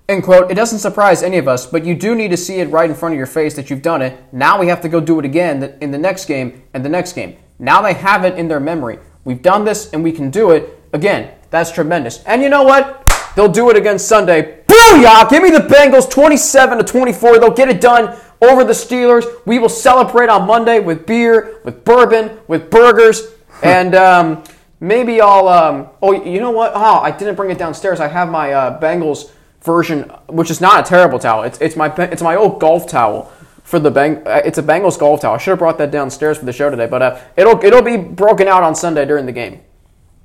[0.08, 0.50] End quote.
[0.50, 2.96] It doesn't surprise any of us, but you do need to see it right in
[2.96, 4.18] front of your face that you've done it.
[4.32, 7.12] Now we have to go do it again in the next game and the next
[7.12, 7.36] game.
[7.58, 8.98] Now they have it in their memory.
[9.24, 11.34] We've done this and we can do it again.
[11.50, 12.24] That's tremendous.
[12.24, 13.07] And you know what?
[13.38, 14.64] They'll do it again Sunday.
[14.66, 15.30] Booyah!
[15.30, 17.38] Give me the Bengals 27 to 24.
[17.38, 19.26] They'll get it done over the Steelers.
[19.46, 23.28] We will celebrate on Monday with beer, with bourbon, with burgers,
[23.62, 24.42] and um,
[24.80, 25.46] maybe I'll.
[25.46, 26.72] Um, oh, you know what?
[26.74, 28.00] Oh, I didn't bring it downstairs.
[28.00, 29.30] I have my uh, Bengals
[29.62, 31.44] version, which is not a terrible towel.
[31.44, 33.32] It's, it's my it's my old golf towel
[33.62, 34.16] for the bang.
[34.26, 35.36] Uh, it's a Bengals golf towel.
[35.36, 37.98] I should have brought that downstairs for the show today, but uh, it'll it'll be
[37.98, 39.60] broken out on Sunday during the game.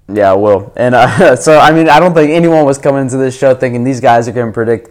[0.07, 0.73] Yeah, I will.
[0.75, 3.83] And uh, so, I mean, I don't think anyone was coming into this show thinking
[3.83, 4.89] these guys are going to predict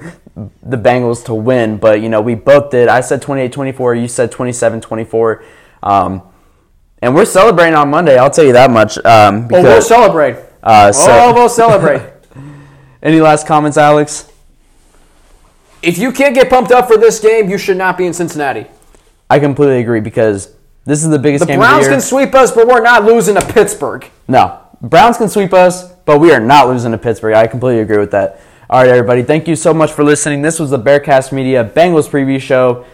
[0.63, 1.77] the Bengals to win.
[1.77, 2.89] But, you know, we both did.
[2.89, 3.95] I said 28 24.
[3.95, 5.45] You said 27 24.
[5.83, 6.23] Um,
[7.01, 8.17] and we're celebrating on Monday.
[8.17, 8.97] I'll tell you that much.
[9.05, 10.37] Um, because, oh, we'll celebrate.
[10.63, 12.03] Uh, so, oh, we'll celebrate.
[13.03, 14.31] any last comments, Alex?
[15.83, 18.67] If you can't get pumped up for this game, you should not be in Cincinnati.
[19.29, 20.55] I completely agree because
[20.85, 21.93] this is the biggest the game Browns of the year.
[21.95, 24.09] can sweep us, but we're not losing to Pittsburgh.
[24.29, 27.35] No, Browns can sweep us, but we are not losing to Pittsburgh.
[27.35, 28.41] I completely agree with that.
[28.69, 30.43] All right, everybody, thank you so much for listening.
[30.43, 32.85] This was the Bearcast Media Bengals preview show.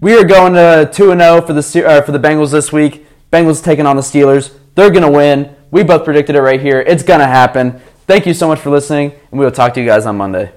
[0.00, 2.72] We are going to two and zero oh for the uh, for the Bengals this
[2.72, 3.06] week.
[3.32, 4.54] Bengals taking on the Steelers.
[4.74, 5.56] They're going to win.
[5.70, 6.80] We both predicted it right here.
[6.80, 7.80] It's going to happen.
[8.06, 10.52] Thank you so much for listening, and we will talk to you guys on Monday.